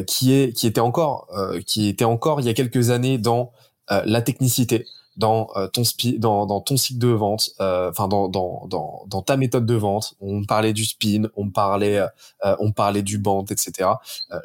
qui 0.09 0.33
est 0.33 0.53
qui 0.53 0.66
était 0.66 0.81
encore 0.81 1.29
qui 1.64 1.87
était 1.87 2.05
encore 2.05 2.40
il 2.40 2.47
y 2.47 2.49
a 2.49 2.55
quelques 2.55 2.90
années 2.90 3.18
dans 3.18 3.53
la 3.88 4.21
technicité, 4.23 4.85
dans 5.16 5.48
euh, 5.57 5.66
ton 5.68 5.85
spi 5.85 6.18
dans, 6.18 6.46
dans 6.46 6.61
ton 6.61 6.77
cycle 6.77 6.98
de 6.98 7.09
vente, 7.09 7.51
euh, 7.61 7.90
enfin 7.90 8.09
dans, 8.09 8.29
dans, 8.29 8.66
dans, 8.68 9.05
dans 9.07 9.22
ta 9.22 9.37
méthode 9.37 9.66
de 9.66 9.75
vente. 9.75 10.14
On 10.20 10.44
parlait 10.44 10.72
du 10.72 10.85
spin, 10.85 11.29
on 11.37 11.51
parlait 11.51 11.98
euh, 11.98 12.57
on 12.59 12.72
parlait 12.72 13.03
du 13.03 13.18
band, 13.18 13.44
etc. 13.51 13.90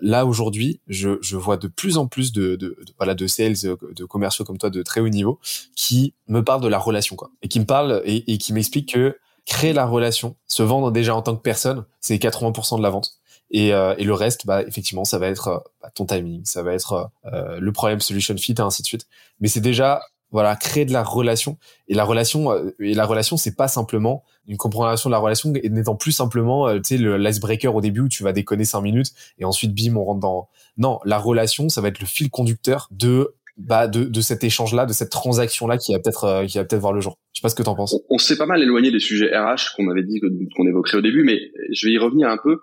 là 0.02 0.26
aujourd'hui, 0.26 0.82
je, 0.88 1.18
je 1.22 1.38
vois 1.38 1.58
de 1.58 1.68
plus 1.68 1.98
en 1.98 2.08
plus 2.08 2.32
de, 2.32 2.56
de, 2.56 2.78
voilà 2.98 3.16
de 3.16 3.28
sales, 3.28 3.56
de 3.62 4.06
commerciaux 4.06 4.46
comme 4.46 4.58
toi 4.58 4.70
de 4.70 4.82
très 4.84 5.02
haut 5.02 5.10
niveau 5.10 5.40
qui 5.76 6.14
me 6.28 6.44
parlent 6.44 6.62
de 6.62 6.68
la 6.68 6.80
relation 6.80 7.16
quoi, 7.16 7.32
et 7.42 7.48
qui 7.48 7.60
me 7.60 7.66
parlent 7.66 8.02
et, 8.06 8.32
et 8.32 8.38
qui 8.38 8.54
m'expliquent 8.54 8.94
que 8.94 9.18
créer 9.48 9.74
la 9.74 9.86
relation, 9.86 10.36
se 10.46 10.62
vendre 10.62 10.92
déjà 10.92 11.16
en 11.16 11.22
tant 11.22 11.36
que 11.36 11.42
personne, 11.42 11.86
c'est 12.02 12.18
80% 12.18 12.78
de 12.78 12.84
la 12.84 12.90
vente. 12.90 13.14
Et, 13.50 13.74
euh, 13.74 13.96
et, 13.98 14.04
le 14.04 14.14
reste, 14.14 14.46
bah, 14.46 14.62
effectivement, 14.64 15.06
ça 15.06 15.18
va 15.20 15.28
être 15.28 15.64
bah, 15.82 15.90
ton 15.96 16.06
timing, 16.06 16.44
ça 16.44 16.64
va 16.64 16.74
être 16.74 17.10
euh, 17.26 17.58
le 17.60 17.72
problème 17.72 18.02
solution 18.02 18.36
fit 18.36 18.54
et 18.58 18.62
ainsi 18.62 18.82
de 18.82 18.88
suite. 18.88 19.08
Mais 19.40 19.48
c'est 19.48 19.62
déjà 19.62 20.02
voilà 20.32 20.56
créer 20.56 20.86
de 20.86 20.94
la 20.94 21.04
relation. 21.04 21.58
Et 21.88 21.94
la 21.94 22.04
relation 22.04 22.52
euh, 22.52 22.76
et 22.80 22.94
la 22.94 23.06
relation 23.06 23.38
c'est 23.38 23.56
pas 23.56 23.68
simplement 23.68 24.24
une 24.48 24.58
compréhension 24.58 25.10
de 25.10 25.14
la 25.14 25.20
relation 25.20 25.52
n'étant 25.52 25.96
plus 25.96 26.12
simplement 26.12 26.68
euh, 26.68 26.76
tu 26.80 26.96
sais 26.96 26.98
le 26.98 27.18
l'icebreaker 27.18 27.74
au 27.76 27.82
début 27.82 28.02
où 28.02 28.08
tu 28.10 28.24
vas 28.24 28.34
déconner 28.34 28.66
cinq 28.66 28.82
minutes 28.82 29.12
et 29.40 29.46
ensuite 29.46 29.74
bim 29.74 29.96
on 29.98 30.04
rentre 30.04 30.20
dans 30.20 30.50
non 30.78 31.00
la 31.06 31.18
relation 31.18 31.70
ça 31.70 31.82
va 31.82 31.90
être 31.90 32.00
le 32.00 32.06
fil 32.06 32.30
conducteur 32.30 32.88
de 32.92 33.34
bah 33.58 33.88
de, 33.88 34.04
de 34.04 34.22
cet 34.22 34.44
échange 34.44 34.74
là 34.76 34.86
de 34.86 34.94
cette 34.94 35.10
transaction 35.10 35.68
là 35.68 35.78
qui 35.78 35.92
va 35.92 36.00
peut-être 36.00 36.24
euh, 36.26 36.46
qui 36.46 36.58
va 36.58 36.64
peut-être 36.66 36.82
voir 36.82 36.94
le 36.94 37.02
jour. 37.02 37.18
Je 37.34 37.40
sais 37.40 37.42
pas 37.42 37.50
ce 37.50 37.56
que 37.56 37.64
t'en 37.64 37.74
penses. 37.76 37.96
On, 38.10 38.18
s'est 38.20 38.38
pas 38.38 38.46
mal 38.46 38.62
éloigné 38.62 38.92
des 38.92 39.00
sujets 39.00 39.36
RH 39.36 39.76
qu'on 39.76 39.90
avait 39.90 40.04
dit 40.04 40.20
qu'on 40.56 40.68
évoquerait 40.68 40.98
au 40.98 41.02
début 41.02 41.24
mais 41.24 41.40
je 41.74 41.88
vais 41.88 41.94
y 41.94 41.98
revenir 41.98 42.30
un 42.30 42.38
peu. 42.38 42.60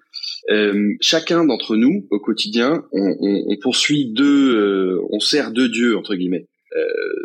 Euh, 0.51 0.95
chacun 1.01 1.45
d'entre 1.45 1.77
nous 1.77 2.07
au 2.11 2.21
quotidien 2.21 2.85
on, 2.93 3.17
on, 3.21 3.45
on 3.49 3.57
poursuit 3.61 4.13
deux 4.13 5.01
on 5.11 5.19
sert 5.19 5.51
deux 5.51 5.69
dieux 5.69 5.97
entre 5.99 6.15
guillemets. 6.15 6.47
euh, 6.47 6.54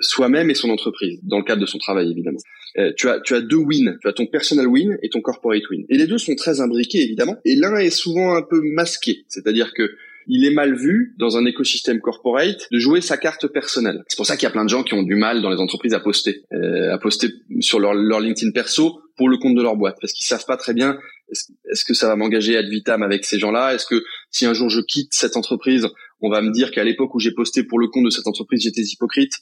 soi-même 0.02 0.50
et 0.50 0.54
son 0.54 0.70
entreprise, 0.70 1.20
dans 1.24 1.40
le 1.40 1.44
cadre 1.44 1.62
de 1.62 1.66
son 1.66 1.78
travail 1.78 2.12
évidemment. 2.12 2.40
Euh, 2.78 2.92
tu 2.96 3.10
as 3.10 3.20
tu 3.20 3.34
as 3.34 3.42
deux 3.42 3.58
wins, 3.58 3.98
tu 4.02 4.08
as 4.08 4.14
ton 4.14 4.28
personal 4.28 4.68
win 4.68 4.98
et 5.02 5.10
ton 5.10 5.22
corporate 5.22 5.68
win. 5.70 5.86
Et 5.90 5.98
les 5.98 6.08
deux 6.08 6.18
sont 6.18 6.36
très 6.36 6.62
imbriqués 6.62 7.02
évidemment. 7.02 7.38
Et 7.46 7.56
l'un 7.56 7.76
est 7.78 7.90
souvent 7.90 8.36
un 8.36 8.42
peu 8.42 8.62
masqué, 8.64 9.26
c'est-à-dire 9.28 9.74
que 9.74 9.92
il 10.32 10.46
est 10.46 10.54
mal 10.54 10.76
vu 10.76 11.16
dans 11.18 11.38
un 11.38 11.46
écosystème 11.46 12.00
corporate 12.02 12.68
de 12.72 12.78
jouer 12.78 13.02
sa 13.02 13.18
carte 13.18 13.48
personnelle. 13.48 14.04
C'est 14.08 14.16
pour 14.16 14.28
ça 14.28 14.36
qu'il 14.36 14.44
y 14.44 14.48
a 14.48 14.52
plein 14.52 14.64
de 14.64 14.70
gens 14.70 14.84
qui 14.84 14.94
ont 14.94 15.02
du 15.02 15.16
mal 15.16 15.42
dans 15.42 15.50
les 15.50 15.58
entreprises 15.58 15.96
à 15.96 16.00
poster, 16.00 16.44
euh, 16.54 16.94
à 16.94 17.00
poster 17.00 17.30
sur 17.62 17.80
leur, 17.80 17.96
leur 17.96 18.20
LinkedIn 18.20 18.52
perso 18.52 19.02
pour 19.18 19.28
le 19.28 19.38
compte 19.38 19.56
de 19.56 19.64
leur 19.64 19.76
boîte, 19.76 19.98
parce 20.00 20.14
qu'ils 20.14 20.28
savent 20.28 20.46
pas 20.46 20.56
très 20.56 20.76
bien 20.76 21.00
est-ce 21.32 21.86
que 21.86 21.94
ça 21.94 22.08
va 22.08 22.16
m'engager 22.16 22.58
ad 22.58 22.68
vitam 22.68 23.04
avec 23.04 23.26
ces 23.26 23.40
gens-là? 23.40 23.74
Est-ce 23.74 23.86
que 23.86 24.04
si 24.32 24.46
un 24.46 24.54
jour 24.54 24.70
je 24.70 24.82
quitte 24.82 25.14
cette 25.14 25.38
entreprise, 25.38 25.88
on 26.22 26.30
va 26.30 26.42
me 26.42 26.52
dire 26.52 26.72
qu'à 26.72 26.84
l'époque 26.84 27.14
où 27.16 27.20
j'ai 27.20 27.32
posté 27.32 27.64
pour 27.64 27.80
le 27.80 27.88
compte 27.88 28.06
de 28.06 28.10
cette 28.10 28.28
entreprise, 28.28 28.64
j'étais 28.64 28.82
hypocrite? 28.82 29.34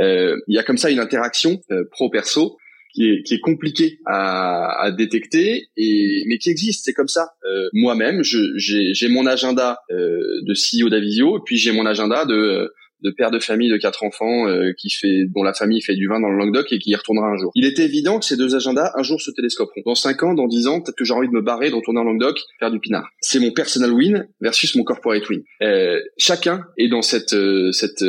Euh, 0.00 0.36
Il 0.48 0.54
y 0.54 0.58
a 0.58 0.62
comme 0.62 0.78
ça 0.78 0.90
une 0.90 0.98
interaction 0.98 1.60
euh, 1.70 1.84
pro-perso 1.90 2.56
qui 2.94 3.10
est, 3.10 3.22
qui 3.22 3.34
est 3.34 3.40
compliquée 3.40 3.98
à, 4.06 4.82
à, 4.82 4.90
détecter, 4.90 5.68
et, 5.76 6.22
mais 6.28 6.38
qui 6.38 6.48
existe, 6.50 6.84
c'est 6.84 6.94
comme 6.94 7.08
ça. 7.08 7.28
Euh, 7.44 7.68
Moi-même, 7.74 8.22
j'ai 8.22 9.08
mon 9.08 9.26
agenda 9.26 9.78
euh, 9.90 10.18
de 10.42 10.54
CEO 10.54 10.88
d'Avisio, 10.88 11.40
puis 11.44 11.58
j'ai 11.58 11.72
mon 11.72 11.84
agenda 11.84 12.24
de 12.24 12.72
de 13.02 13.10
père 13.10 13.30
de 13.30 13.38
famille 13.38 13.70
de 13.70 13.76
quatre 13.76 14.02
enfants 14.02 14.48
euh, 14.48 14.72
qui 14.76 14.90
fait 14.90 15.26
dont 15.34 15.42
la 15.42 15.52
famille 15.52 15.82
fait 15.82 15.94
du 15.94 16.08
vin 16.08 16.20
dans 16.20 16.28
le 16.28 16.36
Languedoc 16.36 16.72
et 16.72 16.78
qui 16.78 16.90
y 16.90 16.94
retournera 16.94 17.28
un 17.28 17.36
jour. 17.36 17.50
Il 17.54 17.64
est 17.64 17.78
évident 17.78 18.18
que 18.18 18.24
ces 18.24 18.36
deux 18.36 18.54
agendas 18.54 18.92
un 18.94 19.02
jour 19.02 19.20
se 19.20 19.30
télescoperont. 19.30 19.82
Dans 19.84 19.94
cinq 19.94 20.22
ans, 20.22 20.34
dans 20.34 20.46
dix 20.46 20.66
ans, 20.66 20.80
peut-être 20.80 20.96
que 20.96 21.04
j'ai 21.04 21.14
envie 21.14 21.28
de 21.28 21.32
me 21.32 21.42
barrer, 21.42 21.70
de 21.70 21.74
retourner 21.74 22.00
en 22.00 22.04
Languedoc, 22.04 22.38
faire 22.58 22.70
du 22.70 22.80
pinard. 22.80 23.08
C'est 23.20 23.40
mon 23.40 23.52
personal 23.52 23.92
win 23.92 24.28
versus 24.40 24.74
mon 24.76 24.84
corporate 24.84 25.28
win. 25.28 25.42
Euh, 25.62 26.00
chacun 26.16 26.64
est 26.78 26.88
dans 26.88 27.02
cette 27.02 27.34
euh, 27.34 27.72
cette 27.72 28.04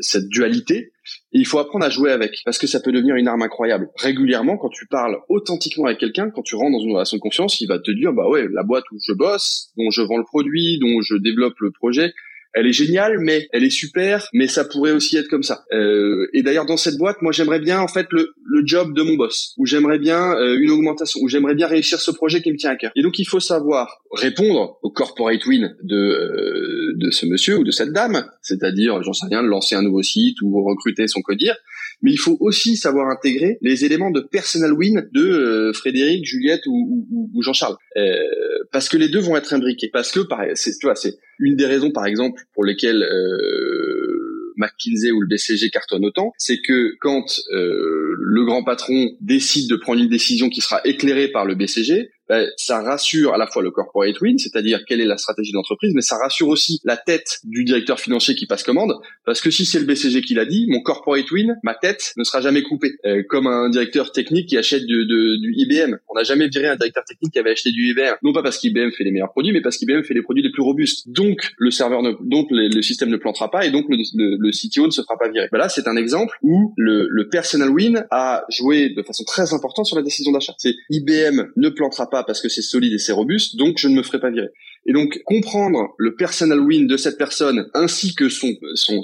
cette 0.00 0.28
dualité 0.28 0.92
et 1.32 1.38
il 1.38 1.46
faut 1.46 1.58
apprendre 1.58 1.84
à 1.84 1.90
jouer 1.90 2.10
avec 2.10 2.40
parce 2.44 2.58
que 2.58 2.66
ça 2.66 2.80
peut 2.80 2.92
devenir 2.92 3.16
une 3.16 3.28
arme 3.28 3.42
incroyable. 3.42 3.88
Régulièrement, 3.96 4.56
quand 4.56 4.68
tu 4.68 4.86
parles 4.86 5.18
authentiquement 5.28 5.86
avec 5.86 5.98
quelqu'un, 5.98 6.30
quand 6.30 6.42
tu 6.42 6.56
rentres 6.56 6.72
dans 6.72 6.84
une 6.84 6.92
relation 6.92 7.16
de 7.16 7.22
confiance, 7.22 7.60
il 7.60 7.66
va 7.66 7.78
te 7.78 7.90
dire 7.90 8.12
bah 8.12 8.28
ouais, 8.28 8.46
la 8.52 8.62
boîte 8.62 8.84
où 8.92 8.98
je 9.04 9.12
bosse, 9.12 9.72
dont 9.76 9.90
je 9.90 10.02
vends 10.02 10.18
le 10.18 10.24
produit, 10.24 10.78
dont 10.78 11.00
je 11.02 11.16
développe 11.16 11.58
le 11.60 11.70
projet, 11.70 12.12
elle 12.56 12.66
est 12.66 12.72
géniale, 12.72 13.18
mais 13.20 13.48
elle 13.52 13.64
est 13.64 13.70
super, 13.70 14.28
mais 14.32 14.48
ça 14.48 14.64
pourrait 14.64 14.92
aussi 14.92 15.16
être 15.18 15.28
comme 15.28 15.42
ça. 15.42 15.64
Euh, 15.72 16.26
et 16.32 16.42
d'ailleurs, 16.42 16.64
dans 16.64 16.78
cette 16.78 16.96
boîte, 16.96 17.20
moi, 17.20 17.30
j'aimerais 17.30 17.60
bien 17.60 17.80
en 17.80 17.86
fait 17.86 18.06
le, 18.10 18.32
le 18.46 18.66
job 18.66 18.94
de 18.94 19.02
mon 19.02 19.14
boss, 19.14 19.52
ou 19.58 19.66
j'aimerais 19.66 19.98
bien 19.98 20.32
euh, 20.32 20.56
une 20.58 20.70
augmentation, 20.70 21.20
ou 21.22 21.28
j'aimerais 21.28 21.54
bien 21.54 21.66
réussir 21.66 22.00
ce 22.00 22.10
projet 22.10 22.40
qui 22.40 22.50
me 22.50 22.56
tient 22.56 22.70
à 22.70 22.76
cœur. 22.76 22.92
Et 22.96 23.02
donc, 23.02 23.18
il 23.18 23.26
faut 23.26 23.40
savoir 23.40 24.00
répondre 24.10 24.78
au 24.82 24.90
corporate 24.90 25.44
win 25.44 25.76
de 25.82 25.96
euh, 25.96 26.94
de 26.96 27.10
ce 27.10 27.26
monsieur 27.26 27.58
ou 27.58 27.64
de 27.64 27.70
cette 27.70 27.92
dame, 27.92 28.24
c'est-à-dire, 28.40 29.02
j'en 29.02 29.12
sais 29.12 29.26
rien, 29.26 29.42
lancer 29.42 29.74
un 29.74 29.82
nouveau 29.82 30.02
site 30.02 30.40
ou 30.40 30.64
recruter 30.64 31.08
son 31.08 31.20
codir 31.20 31.56
mais 32.02 32.12
il 32.12 32.18
faut 32.18 32.36
aussi 32.40 32.76
savoir 32.76 33.08
intégrer 33.08 33.58
les 33.62 33.84
éléments 33.84 34.10
de 34.10 34.20
personal 34.20 34.72
win 34.72 35.08
de 35.12 35.22
euh, 35.22 35.72
Frédéric, 35.72 36.24
Juliette 36.24 36.66
ou, 36.66 37.06
ou, 37.10 37.30
ou 37.32 37.42
Jean-Charles, 37.42 37.76
euh, 37.96 38.64
parce 38.72 38.88
que 38.88 38.96
les 38.96 39.08
deux 39.08 39.20
vont 39.20 39.36
être 39.36 39.52
imbriqués. 39.52 39.88
Parce 39.92 40.10
que, 40.12 40.20
c'est, 40.54 40.78
tu 40.78 40.86
vois, 40.86 40.94
c'est 40.94 41.16
une 41.38 41.56
des 41.56 41.66
raisons, 41.66 41.90
par 41.90 42.06
exemple, 42.06 42.42
pour 42.54 42.64
lesquelles 42.64 43.02
euh, 43.02 44.52
McKinsey 44.56 45.12
ou 45.12 45.20
le 45.20 45.26
BCG 45.26 45.70
cartonnent 45.70 46.04
autant, 46.04 46.32
c'est 46.38 46.60
que 46.60 46.96
quand 47.00 47.40
euh, 47.52 48.14
le 48.18 48.44
grand 48.44 48.64
patron 48.64 49.10
décide 49.20 49.68
de 49.70 49.76
prendre 49.76 50.00
une 50.00 50.08
décision 50.08 50.48
qui 50.48 50.60
sera 50.60 50.80
éclairée 50.84 51.28
par 51.28 51.44
le 51.44 51.54
BCG, 51.54 52.10
ben, 52.28 52.46
ça 52.56 52.82
rassure 52.82 53.34
à 53.34 53.38
la 53.38 53.46
fois 53.46 53.62
le 53.62 53.70
corporate 53.70 54.20
win, 54.20 54.38
c'est-à-dire 54.38 54.84
quelle 54.86 55.00
est 55.00 55.06
la 55.06 55.16
stratégie 55.16 55.52
d'entreprise, 55.52 55.92
mais 55.94 56.02
ça 56.02 56.16
rassure 56.16 56.48
aussi 56.48 56.80
la 56.84 56.96
tête 56.96 57.40
du 57.44 57.64
directeur 57.64 58.00
financier 58.00 58.34
qui 58.34 58.46
passe 58.46 58.62
commande, 58.62 58.94
parce 59.24 59.40
que 59.40 59.50
si 59.50 59.64
c'est 59.64 59.78
le 59.78 59.84
BCG 59.84 60.22
qui 60.22 60.34
l'a 60.34 60.44
dit, 60.44 60.66
mon 60.68 60.80
corporate 60.80 61.30
win, 61.30 61.56
ma 61.62 61.74
tête 61.74 62.12
ne 62.16 62.24
sera 62.24 62.40
jamais 62.40 62.62
coupée, 62.62 62.94
euh, 63.04 63.22
comme 63.28 63.46
un 63.46 63.70
directeur 63.70 64.12
technique 64.12 64.48
qui 64.48 64.56
achète 64.56 64.86
de, 64.86 65.04
de, 65.04 65.40
du 65.40 65.54
IBM. 65.56 65.96
On 66.08 66.14
n'a 66.14 66.24
jamais 66.24 66.48
viré 66.48 66.68
un 66.68 66.76
directeur 66.76 67.04
technique 67.04 67.32
qui 67.32 67.38
avait 67.38 67.50
acheté 67.50 67.70
du 67.70 67.90
IBM, 67.90 68.16
non 68.22 68.32
pas 68.32 68.42
parce 68.42 68.58
qu'IBM 68.58 68.90
fait 68.90 69.04
les 69.04 69.12
meilleurs 69.12 69.30
produits, 69.30 69.52
mais 69.52 69.60
parce 69.60 69.76
qu'IBM 69.76 70.02
fait 70.02 70.14
les 70.14 70.22
produits 70.22 70.42
les 70.42 70.50
plus 70.50 70.62
robustes. 70.62 71.08
Donc 71.08 71.52
le 71.58 71.70
serveur, 71.70 72.02
ne, 72.02 72.12
donc 72.20 72.48
le, 72.50 72.82
système 72.82 73.08
ne 73.08 73.16
plantera 73.16 73.50
pas, 73.50 73.66
et 73.66 73.70
donc 73.70 73.86
le, 73.88 73.96
le, 74.16 74.50
CTO 74.50 74.86
ne 74.86 74.90
se 74.90 75.02
fera 75.02 75.16
pas 75.18 75.28
virer. 75.28 75.48
Ben 75.50 75.58
là, 75.58 75.68
c'est 75.68 75.88
un 75.88 75.96
exemple 75.96 76.36
où 76.42 76.72
le, 76.76 77.06
le 77.10 77.28
personal 77.28 77.70
win 77.70 78.06
a 78.10 78.44
joué 78.50 78.90
de 78.90 79.02
façon 79.02 79.24
très 79.24 79.52
importante 79.54 79.86
sur 79.86 79.96
la 79.96 80.02
décision 80.02 80.32
d'achat. 80.32 80.54
C'est 80.58 80.74
IBM 80.90 81.52
ne 81.56 81.68
plantera 81.68 82.08
pas 82.08 82.15
parce 82.24 82.40
que 82.40 82.48
c'est 82.48 82.62
solide 82.62 82.92
et 82.92 82.98
c'est 82.98 83.12
robuste, 83.12 83.56
donc 83.56 83.78
je 83.78 83.88
ne 83.88 83.94
me 83.94 84.02
ferai 84.02 84.20
pas 84.20 84.30
virer. 84.30 84.48
Et 84.88 84.92
donc 84.92 85.20
comprendre 85.24 85.94
le 85.98 86.14
personal 86.14 86.60
win 86.60 86.86
de 86.86 86.96
cette 86.96 87.18
personne 87.18 87.68
ainsi 87.74 88.14
que 88.14 88.28
son 88.28 88.54
son, 88.74 89.02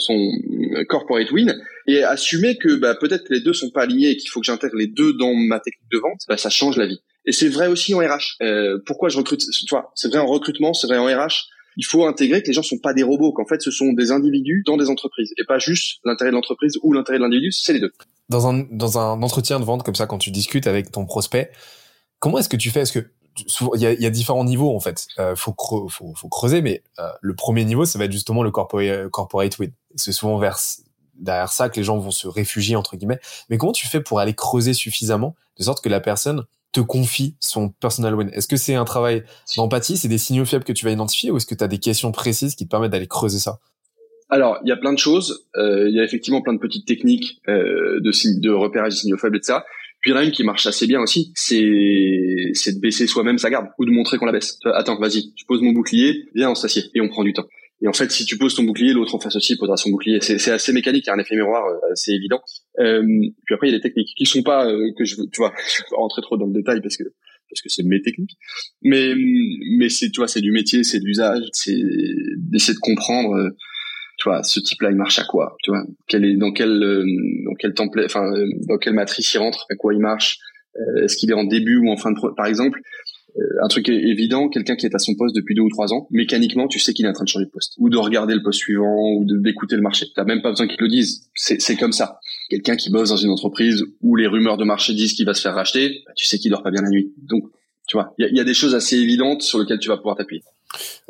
corporate 0.89 1.31
win 1.33 1.61
et 1.89 2.05
assumer 2.05 2.57
que 2.57 2.77
bah, 2.77 2.95
peut-être 2.95 3.25
les 3.31 3.41
deux 3.41 3.53
sont 3.53 3.71
pas 3.71 3.83
alignés 3.83 4.11
et 4.11 4.17
qu'il 4.17 4.31
faut 4.31 4.41
que 4.41 4.47
j'intègre 4.47 4.77
les 4.77 4.87
deux 4.87 5.13
dans 5.15 5.35
ma 5.35 5.59
technique 5.59 5.91
de 5.91 5.99
vente, 5.99 6.21
bah, 6.29 6.37
ça 6.37 6.51
change 6.51 6.77
la 6.77 6.87
vie. 6.87 7.01
Et 7.25 7.33
c'est 7.33 7.49
vrai 7.49 7.67
aussi 7.67 7.95
en 7.95 7.99
RH. 7.99 8.37
Euh, 8.43 8.79
pourquoi 8.87 9.09
je 9.09 9.19
recrute 9.19 9.43
c'est 9.95 10.09
vrai 10.09 10.19
en 10.19 10.27
recrutement, 10.27 10.73
c'est 10.73 10.87
vrai 10.87 10.99
en 10.99 11.07
RH. 11.07 11.49
Il 11.77 11.85
faut 11.85 12.05
intégrer 12.05 12.43
que 12.43 12.49
les 12.49 12.53
gens 12.53 12.63
sont 12.63 12.79
pas 12.79 12.93
des 12.93 13.03
robots, 13.03 13.33
qu'en 13.33 13.47
fait 13.47 13.61
ce 13.61 13.71
sont 13.71 13.93
des 13.93 14.13
individus 14.13 14.63
dans 14.67 14.77
des 14.77 14.89
entreprises 14.89 15.33
et 15.39 15.45
pas 15.45 15.59
juste 15.59 16.01
l'intérêt 16.05 16.31
de 16.31 16.37
l'entreprise 16.37 16.79
ou 16.83 16.93
l'intérêt 16.93 17.19
de 17.19 17.25
l'individu, 17.25 17.51
c'est 17.51 17.73
les 17.73 17.81
deux. 17.81 17.93
Dans 18.29 18.47
un 18.47 18.67
dans 18.71 18.99
un 18.99 19.21
entretien 19.23 19.59
de 19.59 19.65
vente 19.65 19.83
comme 19.83 19.95
ça, 19.95 20.07
quand 20.07 20.19
tu 20.19 20.31
discutes 20.31 20.67
avec 20.67 20.93
ton 20.93 21.07
prospect, 21.07 21.51
Comment 22.23 22.39
est-ce 22.39 22.49
que 22.49 22.57
tu 22.57 22.71
fais? 22.71 22.83
Est-ce 22.83 22.93
que 22.93 23.11
il 23.75 23.81
y 23.81 23.87
a, 23.87 23.93
y 23.95 24.07
a, 24.07 24.11
différents 24.11 24.45
niveaux 24.45 24.77
en 24.77 24.79
fait. 24.79 25.07
Euh, 25.19 25.35
faut, 25.35 25.55
faut, 25.59 25.89
faut, 26.15 26.29
creuser, 26.29 26.63
mais 26.63 26.85
euh, 27.01 27.09
le 27.21 27.35
premier 27.35 27.65
niveau, 27.65 27.85
ça 27.85 27.99
va 27.99 28.05
être 28.05 28.13
justement 28.13 28.45
le 28.45 28.53
corporate, 28.53 29.09
corporate 29.09 29.59
win. 29.59 29.73
C'est 29.97 30.13
souvent 30.13 30.39
vers 30.39 30.59
derrière 31.15 31.51
ça 31.51 31.69
que 31.69 31.81
les 31.81 31.83
gens 31.83 31.99
vont 31.99 32.13
se 32.13 32.29
réfugier 32.29 32.77
entre 32.77 32.97
guillemets. 32.97 33.19
Mais 33.49 33.59
comment 33.59 33.73
tu 33.73 33.89
fais 33.89 34.01
pour 34.01 34.21
aller 34.21 34.35
creuser 34.35 34.73
suffisamment 34.73 35.35
de 35.59 35.65
sorte 35.65 35.83
que 35.83 35.89
la 35.89 35.99
personne 35.99 36.45
te 36.71 36.81
confie 36.81 37.35
son 37.41 37.71
personal 37.71 38.15
win? 38.15 38.31
Est-ce 38.35 38.47
que 38.47 38.57
c'est 38.57 38.77
un 38.77 38.85
travail 38.85 39.25
d'empathie, 39.57 39.97
c'est 39.97 40.09
des 40.09 40.19
signaux 40.19 40.45
faibles 40.45 40.65
que 40.65 40.73
tu 40.73 40.85
vas 40.85 40.93
identifier, 40.93 41.33
ou 41.33 41.39
est-ce 41.39 41.47
que 41.47 41.57
tu 41.57 41.65
as 41.65 41.69
des 41.69 41.79
questions 41.79 42.13
précises 42.13 42.55
qui 42.55 42.67
te 42.67 42.71
permettent 42.71 42.93
d'aller 42.93 43.09
creuser 43.09 43.41
ça? 43.41 43.59
Alors, 44.29 44.59
il 44.65 44.69
y 44.69 44.73
a 44.73 44.77
plein 44.77 44.93
de 44.93 44.99
choses. 44.99 45.47
Euh, 45.57 45.89
il 45.89 45.95
y 45.95 46.01
a 46.01 46.05
effectivement 46.05 46.41
plein 46.41 46.55
de 46.55 46.59
petites 46.59 46.87
techniques 46.87 47.41
euh, 47.49 48.01
de, 48.01 48.41
de 48.41 48.51
repérage 48.51 48.93
des 48.93 48.99
signaux 49.01 49.19
faibles 49.19 49.37
et 49.37 49.41
de 49.41 49.45
ça. 49.45 49.65
Puis 50.03 50.11
il 50.11 50.15
y 50.15 50.17
en 50.17 50.21
a 50.21 50.25
une 50.25 50.33
qui 50.33 50.43
marche 50.43 50.67
assez 50.67 50.87
bien 50.89 51.01
aussi, 51.01 51.33
c'est 51.35 51.63
de 51.63 52.81
baisser 52.81 53.07
soi-même 53.07 53.39
sa 53.39 53.51
garde 53.51 53.69
ou 53.79 53.85
de 53.85 53.91
montrer 53.91 54.19
qu'on 54.19 54.27
la 54.27 54.33
baisse. 54.33 54.59
Attends, 54.75 54.99
vas-y, 54.99 55.33
je 55.37 55.45
pose 55.47 55.63
mon 55.63 55.71
bouclier, 55.73 56.25
viens 56.35 56.51
on 56.51 56.57
s'assied 56.57 56.83
et 56.95 57.01
on 57.01 57.09
prend 57.09 57.23
du 57.23 57.33
temps. 57.33 57.47
Et 57.83 57.89
en 57.89 57.93
fait, 57.93 58.11
si 58.13 58.25
tu 58.25 58.37
poses 58.39 58.55
ton 58.55 58.63
bouclier, 58.63 58.93
l'autre 58.93 59.15
en 59.15 59.21
face 59.21 59.35
aussi 59.35 59.57
posera 59.57 59.77
son 59.77 59.91
bouclier. 59.91 60.21
C'est 60.21 60.51
assez 60.51 60.73
mécanique, 60.73 61.05
il 61.07 61.09
y 61.09 61.11
a 61.11 61.15
un 61.15 61.19
effet 61.19 61.35
miroir 61.35 61.67
euh, 61.67 61.93
assez 61.93 62.13
évident. 62.13 62.41
Euh, 62.79 63.03
puis 63.45 63.55
après, 63.55 63.69
il 63.69 63.73
y 63.73 63.75
a 63.75 63.79
des 63.79 63.83
techniques 63.83 64.11
qui 64.17 64.27
sont 64.27 64.43
pas 64.43 64.67
euh, 64.69 64.91
que 64.97 65.05
je 65.05 65.17
tu 65.17 65.39
vois, 65.39 65.53
je 65.57 65.83
vais 65.83 65.89
pas 65.91 65.97
rentrer 65.97 66.23
trop 66.23 66.37
dans 66.37 66.47
le 66.47 66.53
détail 66.53 66.81
parce 66.81 66.97
que 66.97 67.05
parce 67.51 67.61
que 67.61 67.69
c'est 67.69 67.83
mes 67.83 68.01
techniques. 68.01 68.37
Mais 68.83 69.15
mais 69.77 69.89
c'est 69.89 70.11
tu 70.11 70.21
vois, 70.21 70.29
c'est 70.29 70.41
du 70.41 70.53
métier, 70.53 70.85
c'est 70.85 71.01
de 71.01 71.05
l'usage, 71.05 71.43
c'est 71.53 71.81
d'essayer 72.39 72.75
de 72.75 72.81
comprendre 72.81 73.35
euh, 73.37 73.51
tu 74.23 74.29
vois, 74.29 74.45
ce 74.45 74.61
type-là, 74.61 74.91
il 74.91 74.97
marche 74.97 75.19
à 75.19 75.25
quoi 75.25 75.57
Tu 75.65 75.73
vois, 75.73 75.83
quel 76.07 76.25
est 76.25 76.37
dans 76.37 76.53
quel 76.53 76.71
euh, 76.71 77.05
dans 77.45 77.55
quel 77.59 77.75
template, 77.75 78.07
enfin 78.07 78.33
euh, 78.33 78.47
dans 78.69 78.79
quelle 78.79 78.93
matrice 78.93 79.35
il 79.35 79.39
rentre, 79.39 79.67
à 79.69 79.75
quoi 79.75 79.93
il 79.95 79.99
marche 79.99 80.39
euh, 80.77 81.03
Est-ce 81.03 81.17
qu'il 81.17 81.29
est 81.31 81.35
en 81.35 81.43
début 81.43 81.79
ou 81.79 81.91
en 81.91 81.97
fin 81.97 82.13
de 82.13 82.35
par 82.37 82.47
exemple 82.47 82.79
un 83.63 83.69
truc 83.69 83.89
évident, 83.89 84.51
quelqu'un 84.51 84.77
qui 84.77 84.85
est 84.85 84.95
à 84.95 84.99
son 84.99 85.15
poste 85.15 85.35
depuis 85.35 85.55
deux 85.55 85.63
ou 85.63 85.71
trois 85.71 85.95
ans, 85.95 86.07
mécaniquement, 86.11 86.69
tu 86.69 86.79
sais 86.79 86.93
qu'il 86.93 87.07
est 87.07 87.09
en 87.09 87.15
train 87.15 87.25
de 87.25 87.31
changer 87.31 87.47
de 87.47 87.51
poste, 87.51 87.73
ou 87.79 87.89
de 87.89 87.97
regarder 87.97 88.35
le 88.35 88.43
poste 88.43 88.59
suivant, 88.59 89.15
ou 89.15 89.25
d'écouter 89.25 89.75
le 89.75 89.81
marché. 89.81 90.05
T'as 90.15 90.25
même 90.25 90.43
pas 90.43 90.51
besoin 90.51 90.67
qu'ils 90.67 90.77
le 90.79 90.89
disent. 90.89 91.31
C'est 91.35 91.77
comme 91.77 91.93
ça. 91.93 92.19
Quelqu'un 92.51 92.77
qui 92.77 92.91
bosse 92.91 93.09
dans 93.09 93.17
une 93.17 93.31
entreprise 93.31 93.87
où 94.03 94.17
les 94.17 94.27
rumeurs 94.27 94.59
de 94.59 94.65
marché 94.65 94.93
disent 94.93 95.15
qu'il 95.15 95.25
va 95.25 95.33
se 95.33 95.41
faire 95.41 95.55
racheter, 95.55 96.03
bah, 96.05 96.13
tu 96.15 96.27
sais 96.27 96.37
qu'il 96.37 96.51
dort 96.51 96.63
pas 96.63 96.71
bien 96.71 96.83
la 96.83 96.91
nuit. 96.91 97.15
Donc, 97.27 97.45
tu 97.89 97.97
vois, 97.97 98.13
il 98.19 98.29
y 98.31 98.37
y 98.37 98.41
a, 98.41 98.45
des 98.45 98.53
choses 98.53 98.75
assez 98.75 98.99
évidentes 98.99 99.41
sur 99.41 99.59
lesquelles 99.59 99.79
tu 99.79 99.89
vas 99.89 99.97
pouvoir 99.97 100.17
t'appuyer. 100.17 100.43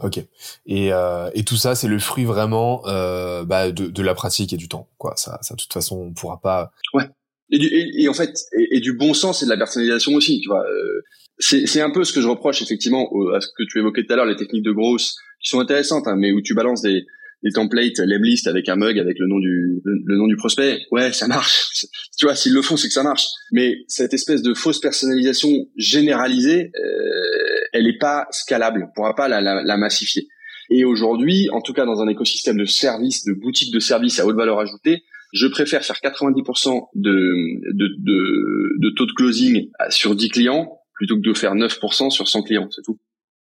Ok. 0.03 0.19
Et, 0.67 0.93
euh, 0.93 1.31
et 1.35 1.45
tout 1.45 1.57
ça, 1.57 1.75
c'est 1.75 1.89
le 1.89 1.99
fruit 1.99 2.25
vraiment 2.25 2.83
euh, 2.87 3.45
bah, 3.45 3.71
de, 3.71 3.87
de 3.87 4.03
la 4.03 4.15
pratique 4.15 4.53
et 4.53 4.57
du 4.57 4.69
temps. 4.69 4.89
Quoi. 4.99 5.15
Ça, 5.17 5.39
ça, 5.43 5.55
de 5.55 5.61
toute 5.61 5.73
façon, 5.73 5.97
on 5.97 6.13
pourra 6.13 6.41
pas. 6.41 6.73
Ouais. 6.95 7.05
Et, 7.51 7.59
du, 7.59 7.69
et, 7.69 8.09
en 8.09 8.15
fait, 8.15 8.35
et, 8.71 8.81
du 8.81 8.95
bon 8.95 9.15
sens 9.15 9.43
et 9.43 9.45
de 9.45 9.51
la 9.51 9.57
personnalisation 9.57 10.15
aussi. 10.15 10.41
Tu 10.41 10.49
vois, 10.49 10.65
euh, 10.65 11.03
c'est, 11.39 11.81
un 11.81 11.91
peu 11.91 12.05
ce 12.05 12.13
que 12.13 12.21
je 12.21 12.29
reproche 12.29 12.63
effectivement 12.63 13.09
à 13.35 13.41
ce 13.41 13.49
que 13.49 13.65
tu 13.69 13.79
évoquais 13.79 14.05
tout 14.05 14.13
à 14.13 14.17
l'heure, 14.17 14.27
les 14.27 14.37
techniques 14.37 14.65
de 14.65 14.73
grosse 14.73 15.17
qui 15.43 15.51
sont 15.51 15.61
intéressantes, 15.61 16.07
hein, 16.07 16.17
mais 16.17 16.33
où 16.33 16.41
tu 16.41 16.55
balances 16.55 16.83
des, 16.83 17.05
des 17.43 17.51
templates 17.51 17.99
lemlist 17.99 18.47
avec 18.47 18.69
un 18.69 18.77
mug 18.77 18.99
avec 18.99 19.19
le 19.19 19.27
nom 19.27 19.39
du 19.39 19.81
le, 19.85 20.17
nom 20.17 20.27
du 20.27 20.37
prospect 20.37 20.79
ouais 20.91 21.13
ça 21.13 21.27
marche 21.27 21.87
tu 22.19 22.27
vois 22.27 22.35
s'ils 22.35 22.55
le 22.55 22.63
font 22.63 22.77
c'est 22.77 22.89
que 22.89 22.95
ça 22.95 23.03
marche 23.03 23.27
mais 23.51 23.79
cette 23.89 24.15
espèce 24.15 24.43
de 24.43 24.55
fausse 24.55 24.81
personnalisation 24.81 25.49
généralisée 25.77 26.71
euh, 26.77 27.42
elle 27.73 27.87
est 27.87 27.99
pas 27.99 28.27
scalable 28.31 28.89
on 28.89 28.95
pourra 28.95 29.15
pas 29.15 29.29
la, 29.29 29.41
la, 29.41 29.63
la 29.63 29.77
massifier. 29.77 30.29
Et 30.71 30.85
aujourd'hui 30.85 31.49
en 31.51 31.61
tout 31.61 31.73
cas 31.73 31.85
dans 31.85 32.01
un 32.01 32.09
écosystème 32.09 32.57
de 32.57 32.65
services 32.65 33.25
de 33.25 33.33
boutiques 33.33 33.73
de 33.73 33.81
services 33.81 34.21
à 34.21 34.27
haute 34.27 34.37
valeur 34.37 34.61
ajoutée 34.61 35.03
je 35.33 35.47
préfère 35.47 35.83
faire 35.83 35.97
90% 35.97 36.89
de, 36.95 37.11
de, 37.73 37.89
de, 37.99 38.79
de 38.79 38.91
taux 38.91 39.07
de 39.07 39.13
closing 39.13 39.71
sur 39.89 40.15
10 40.15 40.29
clients 40.29 40.79
plutôt 40.95 41.17
que 41.17 41.23
de 41.23 41.35
faire 41.35 41.55
9% 41.55 42.11
sur 42.11 42.29
100 42.29 42.43
clients 42.43 42.69
c'est 42.71 42.83
tout. 42.83 42.99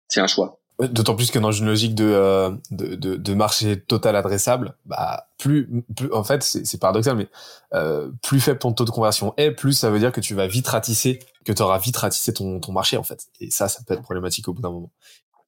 C'est 0.08 0.20
un 0.20 0.28
choix 0.28 0.60
D'autant 0.80 1.16
plus 1.16 1.32
que 1.32 1.40
dans 1.40 1.52
une 1.52 1.66
logique 1.66 1.96
de, 1.96 2.06
euh, 2.06 2.52
de, 2.70 2.94
de, 2.94 3.16
de, 3.16 3.34
marché 3.34 3.80
total 3.80 4.16
adressable, 4.16 4.76
bah 4.86 5.26
plus, 5.40 5.68
plus 5.96 6.14
en 6.14 6.24
fait 6.24 6.44
c'est 6.44 6.80
paradoxal, 6.80 7.18
mais 7.18 7.28
euh, 7.74 8.12
plus 8.22 8.40
faible 8.40 8.60
ton 8.60 8.74
taux 8.74 8.86
de 8.86 8.92
conversion 8.92 9.34
est, 9.38 9.50
plus 9.50 9.74
ça 9.74 9.90
veut 9.90 9.98
dire 9.98 10.12
que 10.12 10.22
tu 10.22 10.36
vas 10.36 10.46
vite 10.46 10.68
ratisser, 10.68 11.18
que 11.46 11.52
tu 11.52 11.64
auras 11.64 11.80
vite 11.80 11.98
ratissé 11.98 12.32
ton, 12.32 12.60
ton 12.60 12.74
marché 12.74 12.96
en 12.96 13.02
fait. 13.02 13.26
Et 13.40 13.50
ça, 13.50 13.70
ça 13.70 13.80
peut 13.88 13.96
être 13.96 14.04
problématique 14.04 14.48
au 14.50 14.54
bout 14.54 14.62
d'un 14.62 14.70
moment. 14.70 14.92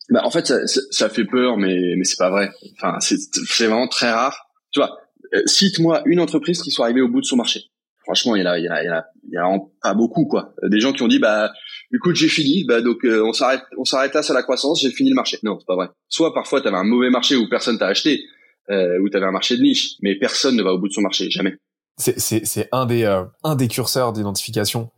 bah, 0.09 0.21
en 0.23 0.31
fait, 0.31 0.47
ça, 0.47 0.81
ça, 0.89 1.09
fait 1.09 1.25
peur, 1.25 1.57
mais 1.57 1.93
mais 1.95 2.05
c'est 2.05 2.17
pas 2.17 2.31
vrai. 2.31 2.49
Enfin, 2.75 2.97
c'est 2.99 3.17
c'est 3.19 3.67
vraiment 3.67 3.87
très 3.87 4.11
rare. 4.11 4.49
Tu 4.71 4.79
vois, 4.79 4.97
euh, 5.35 5.41
cite-moi 5.45 6.01
une 6.05 6.19
entreprise 6.19 6.63
qui 6.63 6.71
soit 6.71 6.85
arrivée 6.85 7.01
au 7.01 7.07
bout 7.07 7.21
de 7.21 7.25
son 7.25 7.35
marché. 7.35 7.65
Franchement, 8.09 8.35
il 8.35 8.41
y 8.41 8.47
en 8.47 8.49
a, 8.49 8.57
il 8.57 8.65
y 8.65 8.69
en 8.69 8.73
a, 8.73 8.81
il 8.81 8.87
y 8.87 8.89
en 8.89 8.95
a, 8.95 9.05
il 9.27 9.33
y 9.33 9.37
a 9.37 9.59
pas 9.83 9.93
beaucoup 9.93 10.25
quoi. 10.25 10.55
Des 10.63 10.79
gens 10.79 10.93
qui 10.93 11.03
ont 11.03 11.07
dit 11.07 11.19
bah 11.19 11.51
écoute 11.93 12.15
j'ai 12.15 12.27
fini, 12.27 12.63
bah 12.63 12.81
donc 12.81 13.05
euh, 13.05 13.23
on 13.23 13.33
s'arrête, 13.33 13.61
on 13.77 13.85
s'arrête 13.85 14.15
là 14.15 14.23
sur 14.23 14.33
la 14.33 14.41
croissance, 14.41 14.81
j'ai 14.81 14.89
fini 14.89 15.11
le 15.11 15.15
marché. 15.15 15.37
Non, 15.43 15.59
c'est 15.59 15.67
pas 15.67 15.75
vrai. 15.75 15.89
Soit 16.07 16.33
parfois 16.33 16.59
tu 16.59 16.67
avais 16.67 16.77
un 16.77 16.83
mauvais 16.83 17.11
marché 17.11 17.35
où 17.35 17.47
personne 17.47 17.77
t'a 17.77 17.85
acheté, 17.85 18.23
euh, 18.71 18.97
où 18.99 19.09
tu 19.09 19.15
avais 19.15 19.27
un 19.27 19.31
marché 19.31 19.57
de 19.57 19.61
niche, 19.61 19.91
mais 20.01 20.17
personne 20.17 20.55
ne 20.55 20.63
va 20.63 20.73
au 20.73 20.79
bout 20.79 20.87
de 20.87 20.93
son 20.93 21.01
marché, 21.01 21.29
jamais. 21.29 21.55
C'est 21.97 22.69
un 22.71 22.87
des 22.87 23.03
euh, 23.03 23.25
un 23.43 23.55
des 23.55 23.67
curseurs 23.67 24.11
d'identification 24.11 24.89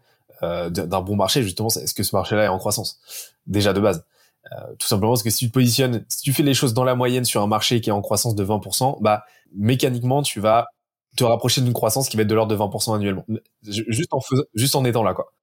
euh, 0.41 0.69
d'un 0.69 1.01
bon 1.01 1.17
marché 1.17 1.43
justement. 1.43 1.67
Est-ce 1.67 1.93
que 1.93 2.03
ce 2.03 2.15
marché-là 2.15 2.45
est 2.45 2.47
en 2.47 2.59
croissance? 2.59 2.97
Déjà 3.45 3.73
de 3.73 3.81
base? 3.81 4.05
Euh, 4.53 4.73
tout 4.79 4.87
simplement 4.87 5.11
parce 5.11 5.23
que 5.23 5.29
si 5.29 5.39
tu 5.39 5.47
te 5.49 5.53
positionnes, 5.53 6.05
si 6.07 6.21
tu 6.21 6.31
fais 6.31 6.43
les 6.43 6.53
choses 6.53 6.73
dans 6.73 6.85
la 6.85 6.95
moyenne 6.95 7.25
sur 7.25 7.41
un 7.41 7.47
marché 7.47 7.81
qui 7.81 7.89
est 7.89 7.93
en 7.93 8.01
croissance 8.01 8.35
de 8.35 8.45
20%, 8.45 9.01
bah 9.01 9.25
mécaniquement 9.53 10.23
tu 10.23 10.39
vas 10.39 10.67
te 11.15 11.23
rapprocher 11.23 11.61
d'une 11.61 11.73
croissance 11.73 12.09
qui 12.09 12.17
va 12.17 12.23
être 12.23 12.29
de 12.29 12.35
l'ordre 12.35 12.55
de 12.55 12.59
20% 12.59 12.95
annuellement, 12.95 13.25
juste 13.63 14.13
en 14.13 14.21
faisant, 14.21 14.43
juste 14.53 14.75
en 14.75 14.85
étant 14.85 15.03
là 15.03 15.13
quoi. 15.13 15.33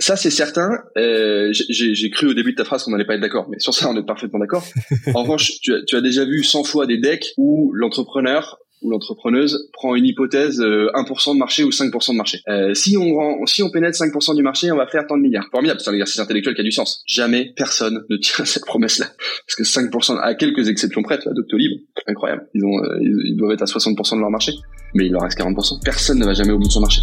Ça 0.00 0.16
c'est 0.16 0.30
certain. 0.30 0.70
Euh, 0.96 1.52
J'ai 1.52 2.10
cru 2.10 2.28
au 2.28 2.34
début 2.34 2.52
de 2.52 2.56
ta 2.56 2.64
phrase 2.64 2.84
qu'on 2.84 2.92
n'allait 2.92 3.04
pas 3.04 3.14
être 3.14 3.20
d'accord, 3.20 3.48
mais 3.50 3.58
sur 3.58 3.74
ça 3.74 3.88
on 3.90 3.96
est 3.96 4.06
parfaitement 4.06 4.38
d'accord. 4.38 4.64
en 5.14 5.22
revanche, 5.22 5.60
tu 5.60 5.74
as, 5.74 5.82
tu 5.86 5.96
as 5.96 6.00
déjà 6.00 6.24
vu 6.24 6.44
100 6.44 6.64
fois 6.64 6.86
des 6.86 6.98
decks 6.98 7.32
où 7.36 7.72
l'entrepreneur 7.74 8.58
où 8.82 8.90
l'entrepreneuse 8.90 9.68
prend 9.72 9.94
une 9.94 10.06
hypothèse 10.06 10.60
1% 10.60 10.62
euh, 10.62 11.34
de 11.34 11.38
marché 11.38 11.64
ou 11.64 11.70
5% 11.70 12.12
de 12.12 12.16
marché. 12.16 12.38
Euh, 12.48 12.74
si 12.74 12.96
on 12.96 13.46
si 13.46 13.62
on 13.62 13.70
pénètre 13.70 13.98
5% 13.98 14.36
du 14.36 14.42
marché, 14.42 14.70
on 14.70 14.76
va 14.76 14.86
faire 14.86 15.06
tant 15.06 15.16
de 15.16 15.22
milliards. 15.22 15.48
Formidable, 15.50 15.80
c'est 15.80 15.90
un 15.90 15.94
exercice 15.94 16.18
intellectuel 16.20 16.54
qui 16.54 16.60
a 16.60 16.64
du 16.64 16.72
sens. 16.72 17.02
Jamais 17.06 17.52
personne 17.56 18.04
ne 18.08 18.16
tient 18.16 18.44
cette 18.44 18.64
promesse-là, 18.64 19.06
parce 19.46 19.56
que 19.56 19.64
5%, 19.64 20.18
à 20.20 20.34
quelques 20.34 20.68
exceptions 20.68 21.02
près, 21.02 21.18
la 21.24 21.32
Doctolib, 21.32 21.80
incroyable, 22.06 22.46
ils 22.54 22.64
ont 22.64 22.78
euh, 22.84 22.98
ils 23.00 23.36
doivent 23.36 23.52
être 23.52 23.62
à 23.62 23.66
60% 23.66 24.16
de 24.16 24.20
leur 24.20 24.30
marché, 24.30 24.52
mais 24.94 25.06
il 25.06 25.12
leur 25.12 25.22
reste 25.22 25.38
40%. 25.38 25.82
Personne 25.84 26.18
ne 26.18 26.24
va 26.24 26.34
jamais 26.34 26.52
au 26.52 26.58
bout 26.58 26.66
de 26.66 26.72
son 26.72 26.80
marché. 26.80 27.02